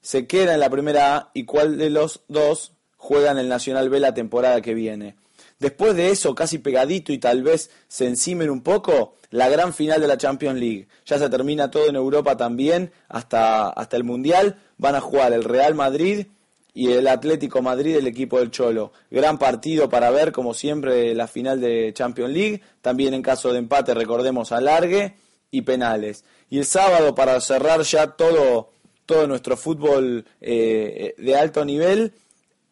se 0.02 0.28
queda 0.28 0.54
en 0.54 0.60
la 0.60 0.69
primera 0.69 1.15
A 1.15 1.32
y 1.34 1.45
cuál 1.45 1.78
de 1.78 1.89
los 1.89 2.21
dos 2.28 2.74
juega 2.97 3.32
en 3.32 3.38
el 3.38 3.50
Nacional 3.50 3.89
B 3.89 4.00
la 4.00 4.13
temporada 4.13 4.62
que 4.62 4.74
viene. 4.74 5.15
Después 5.60 5.95
de 5.95 6.10
eso, 6.10 6.34
casi 6.34 6.58
pegadito 6.58 7.13
y 7.13 7.19
tal 7.19 7.43
vez 7.43 7.69
se 7.88 8.08
encimen 8.08 8.50
un 8.50 8.62
poco, 8.62 9.15
la 9.30 9.47
gran 9.47 9.74
final 9.74 10.02
de 10.02 10.08
la 10.08 10.17
Champions 10.17 10.60
League. 10.60 10.88
Ya 11.06 11.19
se 11.19 11.30
termina 11.30 11.69
todo 11.69 11.88
en 11.88 11.95
Europa 11.95 12.36
también, 12.36 12.91
hasta, 13.08 13.69
hasta 13.69 13.95
el 13.95 14.04
Mundial. 14.04 14.58
Van 14.78 14.95
a 14.95 15.02
jugar 15.02 15.34
el 15.34 15.43
Real 15.43 15.76
Madrid 15.76 16.26
y 16.74 16.91
el 16.91 17.08
Atlético 17.08 17.62
Madrid, 17.62 17.95
el 17.95 18.08
equipo 18.08 18.39
del 18.39 18.50
Cholo. 18.50 18.91
Gran 19.12 19.38
partido 19.38 19.88
para 19.88 20.10
ver, 20.10 20.32
como 20.32 20.56
siempre, 20.56 21.13
la 21.13 21.28
final 21.28 21.62
de 21.62 21.91
Champions 21.93 22.34
League. 22.34 22.62
También 22.82 23.13
en 23.13 23.21
caso 23.21 23.52
de 23.52 23.60
empate, 23.60 23.93
recordemos, 23.93 24.52
alargue 24.52 25.13
y 25.52 25.62
penales. 25.62 26.24
Y 26.50 26.58
el 26.58 26.66
sábado, 26.66 27.14
para 27.14 27.40
cerrar 27.42 27.82
ya 27.82 28.08
todo, 28.08 28.72
todo 29.06 29.28
nuestro 29.28 29.58
fútbol 29.58 30.26
eh, 30.40 31.14
de 31.18 31.36
alto 31.36 31.64
nivel, 31.66 32.14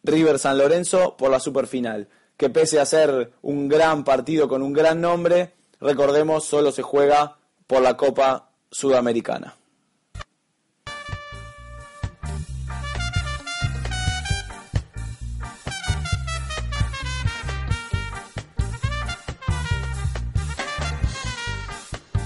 River 0.02 0.38
San 0.38 0.58
Lorenzo 0.58 1.16
por 1.16 1.30
la 1.30 1.40
superfinal. 1.40 2.08
Que 2.36 2.50
pese 2.50 2.80
a 2.80 2.86
ser 2.86 3.32
un 3.42 3.68
gran 3.68 4.02
partido 4.02 4.48
con 4.48 4.62
un 4.62 4.72
gran 4.72 5.00
nombre, 5.00 5.52
recordemos, 5.80 6.44
solo 6.44 6.72
se 6.72 6.82
juega 6.82 7.36
por 7.66 7.82
la 7.82 7.96
Copa 7.96 8.50
Sudamericana. 8.70 9.59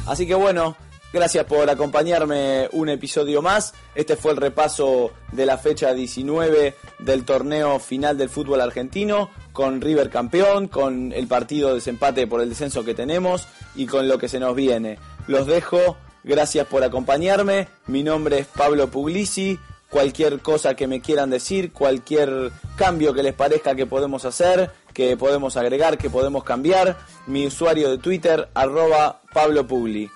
Así 0.06 0.26
que 0.26 0.34
bueno, 0.34 0.76
gracias 1.14 1.46
por 1.46 1.68
acompañarme 1.70 2.68
un 2.72 2.90
episodio 2.90 3.40
más. 3.40 3.72
Este 3.94 4.16
fue 4.16 4.32
el 4.32 4.36
repaso 4.36 5.12
de 5.32 5.46
la 5.46 5.56
fecha 5.56 5.94
19 5.94 6.74
del 6.98 7.24
torneo 7.24 7.78
final 7.78 8.18
del 8.18 8.28
fútbol 8.28 8.60
argentino, 8.60 9.30
con 9.52 9.80
River 9.80 10.10
campeón, 10.10 10.68
con 10.68 11.12
el 11.12 11.26
partido 11.26 11.68
de 11.68 11.76
desempate 11.76 12.26
por 12.26 12.42
el 12.42 12.50
descenso 12.50 12.84
que 12.84 12.94
tenemos 12.94 13.48
y 13.74 13.86
con 13.86 14.06
lo 14.06 14.18
que 14.18 14.28
se 14.28 14.40
nos 14.40 14.54
viene. 14.54 14.98
Los 15.26 15.46
dejo, 15.46 15.96
gracias 16.22 16.66
por 16.66 16.84
acompañarme. 16.84 17.68
Mi 17.86 18.02
nombre 18.02 18.40
es 18.40 18.46
Pablo 18.46 18.88
Puglisi. 18.90 19.58
Cualquier 19.94 20.40
cosa 20.40 20.74
que 20.74 20.88
me 20.88 21.00
quieran 21.00 21.30
decir, 21.30 21.72
cualquier 21.72 22.50
cambio 22.74 23.14
que 23.14 23.22
les 23.22 23.32
parezca 23.32 23.76
que 23.76 23.86
podemos 23.86 24.24
hacer, 24.24 24.72
que 24.92 25.16
podemos 25.16 25.56
agregar, 25.56 25.98
que 25.98 26.10
podemos 26.10 26.42
cambiar, 26.42 26.96
mi 27.28 27.46
usuario 27.46 27.88
de 27.88 27.98
Twitter, 27.98 28.48
arroba 28.54 29.20
Pablo 29.32 29.64
Publi. 29.64 30.10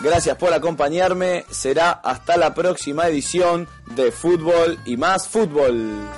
Gracias 0.00 0.36
por 0.36 0.54
acompañarme. 0.54 1.44
Será 1.50 1.90
hasta 1.90 2.36
la 2.36 2.54
próxima 2.54 3.08
edición 3.08 3.66
de 3.96 4.12
Fútbol 4.12 4.78
y 4.84 4.96
más 4.96 5.26
Fútbol. 5.26 6.08